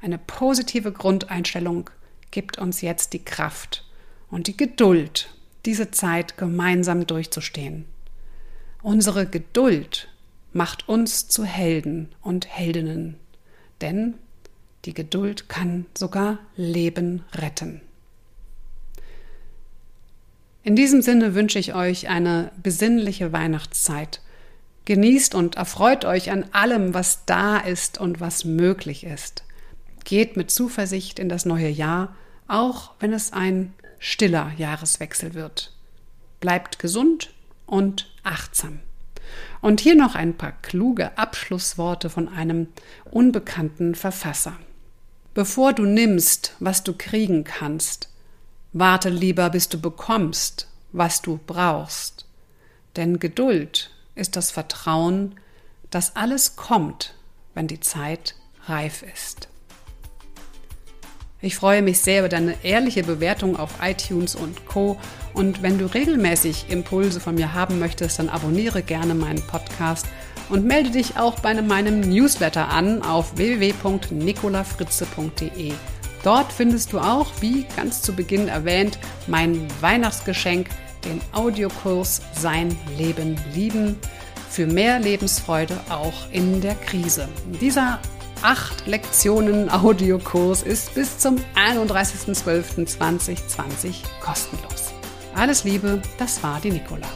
Eine 0.00 0.18
positive 0.18 0.92
Grundeinstellung 0.92 1.88
gibt 2.30 2.58
uns 2.58 2.82
jetzt 2.82 3.14
die 3.14 3.24
Kraft 3.24 3.84
und 4.30 4.46
die 4.46 4.56
Geduld, 4.56 5.30
diese 5.64 5.90
Zeit 5.90 6.36
gemeinsam 6.36 7.06
durchzustehen. 7.06 7.86
Unsere 8.82 9.26
Geduld 9.26 10.08
macht 10.52 10.88
uns 10.88 11.28
zu 11.28 11.44
Helden 11.44 12.10
und 12.20 12.46
Heldinnen, 12.46 13.16
denn 13.80 14.14
die 14.84 14.94
Geduld 14.94 15.48
kann 15.48 15.86
sogar 15.96 16.38
Leben 16.56 17.24
retten. 17.34 17.80
In 20.62 20.76
diesem 20.76 21.02
Sinne 21.02 21.34
wünsche 21.34 21.58
ich 21.58 21.74
euch 21.74 22.08
eine 22.08 22.50
besinnliche 22.62 23.32
Weihnachtszeit. 23.32 24.20
Genießt 24.84 25.34
und 25.34 25.56
erfreut 25.56 26.04
euch 26.04 26.30
an 26.30 26.46
allem, 26.52 26.94
was 26.94 27.24
da 27.26 27.58
ist 27.58 27.98
und 27.98 28.20
was 28.20 28.44
möglich 28.44 29.04
ist. 29.04 29.44
Geht 30.04 30.36
mit 30.36 30.50
Zuversicht 30.50 31.18
in 31.18 31.28
das 31.28 31.44
neue 31.44 31.68
Jahr, 31.68 32.16
auch 32.46 32.92
wenn 32.98 33.12
es 33.12 33.32
ein 33.32 33.74
stiller 33.98 34.52
Jahreswechsel 34.56 35.34
wird. 35.34 35.74
Bleibt 36.40 36.78
gesund 36.78 37.30
und 37.66 38.10
achtsam. 38.22 38.80
Und 39.60 39.80
hier 39.80 39.94
noch 39.94 40.14
ein 40.14 40.34
paar 40.34 40.52
kluge 40.62 41.16
Abschlussworte 41.18 42.08
von 42.08 42.28
einem 42.28 42.68
unbekannten 43.10 43.94
Verfasser. 43.94 44.56
Bevor 45.34 45.72
du 45.72 45.84
nimmst, 45.84 46.54
was 46.58 46.82
du 46.82 46.94
kriegen 46.96 47.44
kannst, 47.44 48.08
Warte 48.72 49.08
lieber, 49.08 49.50
bis 49.50 49.68
du 49.68 49.80
bekommst, 49.80 50.68
was 50.92 51.22
du 51.22 51.38
brauchst. 51.46 52.26
Denn 52.96 53.18
Geduld 53.18 53.90
ist 54.14 54.36
das 54.36 54.50
Vertrauen, 54.50 55.36
dass 55.90 56.16
alles 56.16 56.56
kommt, 56.56 57.14
wenn 57.54 57.66
die 57.66 57.80
Zeit 57.80 58.34
reif 58.66 59.02
ist. 59.02 59.48
Ich 61.40 61.54
freue 61.54 61.82
mich 61.82 62.00
sehr 62.00 62.18
über 62.20 62.28
deine 62.28 62.56
ehrliche 62.64 63.04
Bewertung 63.04 63.56
auf 63.56 63.74
iTunes 63.80 64.34
und 64.34 64.66
Co. 64.66 64.98
Und 65.34 65.62
wenn 65.62 65.78
du 65.78 65.86
regelmäßig 65.86 66.66
Impulse 66.68 67.20
von 67.20 67.36
mir 67.36 67.54
haben 67.54 67.78
möchtest, 67.78 68.18
dann 68.18 68.28
abonniere 68.28 68.82
gerne 68.82 69.14
meinen 69.14 69.46
Podcast 69.46 70.06
und 70.48 70.64
melde 70.64 70.90
dich 70.90 71.16
auch 71.16 71.38
bei 71.38 71.54
meinem 71.62 72.00
Newsletter 72.00 72.68
an 72.68 73.02
auf 73.02 73.36
www.nicolafritze.de. 73.36 75.74
Dort 76.22 76.52
findest 76.52 76.92
du 76.92 76.98
auch, 76.98 77.28
wie 77.40 77.64
ganz 77.76 78.02
zu 78.02 78.12
Beginn 78.12 78.48
erwähnt, 78.48 78.98
mein 79.26 79.66
Weihnachtsgeschenk, 79.80 80.68
den 81.04 81.20
Audiokurs 81.32 82.20
Sein 82.34 82.76
Leben 82.96 83.36
lieben 83.54 83.96
für 84.50 84.66
mehr 84.66 84.98
Lebensfreude 84.98 85.78
auch 85.88 86.30
in 86.32 86.60
der 86.60 86.74
Krise. 86.74 87.28
Dieser 87.60 88.00
acht 88.42 88.86
Lektionen 88.86 89.70
Audiokurs 89.70 90.62
ist 90.62 90.94
bis 90.94 91.18
zum 91.18 91.36
31.12.2020 91.54 94.02
kostenlos. 94.20 94.92
Alles 95.34 95.64
Liebe, 95.64 96.00
das 96.18 96.42
war 96.42 96.60
die 96.60 96.70
Nicola. 96.70 97.08